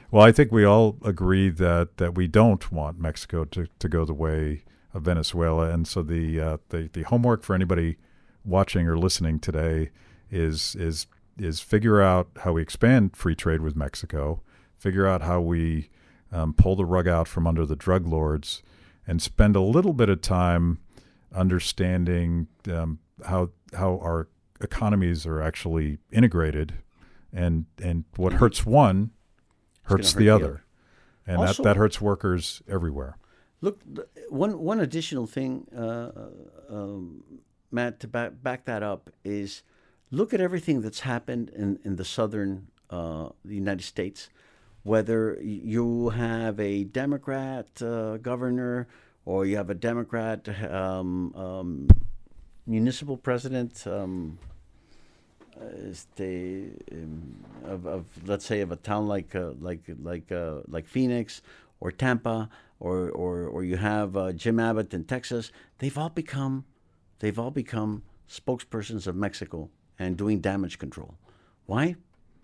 [0.10, 4.06] Well i think we all agree that that we don't want mexico to, to go
[4.06, 5.70] the way of venezuela.
[5.70, 7.97] And so the, uh, the the homework for anybody
[8.43, 9.89] watching or listening today
[10.30, 14.41] is is is figure out how we expand free trade with mexico.
[14.78, 15.89] Figure out how we
[16.32, 18.64] um, pull the rug out from under the drug lords
[19.08, 20.80] and spend a little bit of time
[21.34, 24.28] understanding um, how how our
[24.62, 26.74] economies are actually integrated,
[27.34, 29.12] and and what hurts one
[29.84, 30.39] hurts the, other.
[30.39, 30.64] the other,
[31.28, 33.18] and also, that that hurts workers everywhere.
[33.62, 33.80] Look,
[34.30, 36.30] one one additional thing, uh, uh,
[36.70, 37.24] um,
[37.72, 39.64] Matt, to back back that up is
[40.10, 44.30] look at everything that's happened in in the southern uh, the United States
[44.84, 48.88] whether you have a Democrat uh, governor
[49.26, 51.88] or you have a Democrat um, um,
[52.66, 54.40] municipal president um,
[55.88, 56.22] este,
[56.92, 61.42] um, of, of, let's say of a town like uh, like like uh, like Phoenix
[61.80, 66.66] or Tampa or or, or you have uh, Jim Abbott in Texas they've all become
[67.20, 69.70] they've all become spokespersons of Mexico
[70.00, 71.16] and doing damage control.
[71.68, 71.96] Why?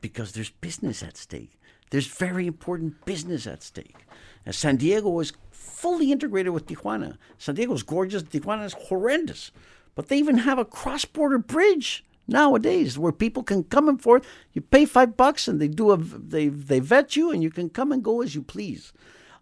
[0.01, 1.57] Because there's business at stake
[1.89, 4.05] there's very important business at stake.
[4.45, 7.17] And San Diego is fully integrated with Tijuana.
[7.37, 9.51] San Diego's gorgeous, Tijuana is horrendous.
[9.95, 14.25] But they even have a cross border bridge nowadays where people can come and forth.
[14.53, 17.69] You pay five bucks and they do a they they vet you and you can
[17.69, 18.93] come and go as you please.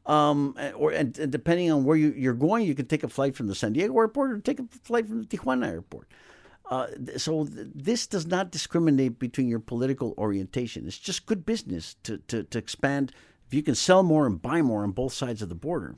[0.05, 3.35] Um, or and, and depending on where you, you're going, you can take a flight
[3.35, 6.07] from the San Diego airport or take a flight from the Tijuana airport.
[6.69, 6.87] Uh,
[7.17, 10.87] so th- this does not discriminate between your political orientation.
[10.87, 13.11] It's just good business to, to, to expand.
[13.47, 15.95] If you can sell more and buy more on both sides of the border,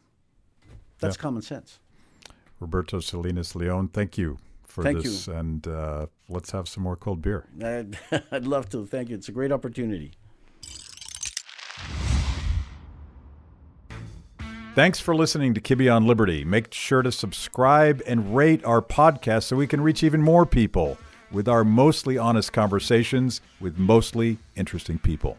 [0.99, 1.21] that's yeah.
[1.21, 1.79] common sense.
[2.59, 5.27] Roberto Salinas León, thank you for thank this.
[5.27, 5.33] You.
[5.33, 7.45] And uh, let's have some more cold beer.
[7.63, 7.97] I'd,
[8.31, 8.85] I'd love to.
[8.85, 9.15] Thank you.
[9.15, 10.11] It's a great opportunity.
[14.77, 16.45] Thanks for listening to Kibbe on Liberty.
[16.45, 20.99] Make sure to subscribe and rate our podcast so we can reach even more people
[21.31, 25.35] with our mostly honest conversations with mostly interesting people.